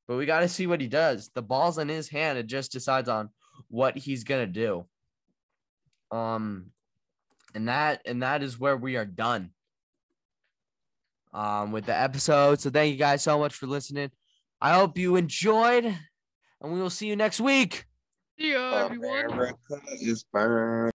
But 0.08 0.16
we 0.16 0.26
got 0.26 0.40
to 0.40 0.48
see 0.48 0.66
what 0.66 0.80
he 0.80 0.86
does. 0.86 1.30
The 1.34 1.42
ball's 1.42 1.78
in 1.78 1.88
his 1.88 2.08
hand. 2.08 2.38
It 2.38 2.46
just 2.46 2.72
decides 2.72 3.08
on 3.08 3.30
what 3.68 3.96
he's 3.96 4.24
going 4.24 4.46
to 4.46 4.52
do. 4.52 4.86
Um 6.16 6.70
and 7.54 7.68
that 7.68 8.02
and 8.06 8.22
that 8.22 8.42
is 8.42 8.58
where 8.58 8.76
we 8.76 8.96
are 8.96 9.04
done. 9.04 9.50
Um 11.32 11.72
with 11.72 11.86
the 11.86 11.96
episode. 11.96 12.60
So 12.60 12.70
thank 12.70 12.92
you 12.92 12.98
guys 12.98 13.22
so 13.22 13.38
much 13.38 13.54
for 13.54 13.66
listening. 13.66 14.10
I 14.60 14.74
hope 14.74 14.96
you 14.96 15.16
enjoyed 15.16 15.84
and 15.84 16.72
we 16.72 16.80
will 16.80 16.90
see 16.90 17.08
you 17.08 17.16
next 17.16 17.40
week. 17.40 17.84
See 18.38 18.52
ya, 18.52 18.84
everyone. 18.84 19.32
America 19.32 19.80
is 20.00 20.24
burned. 20.32 20.92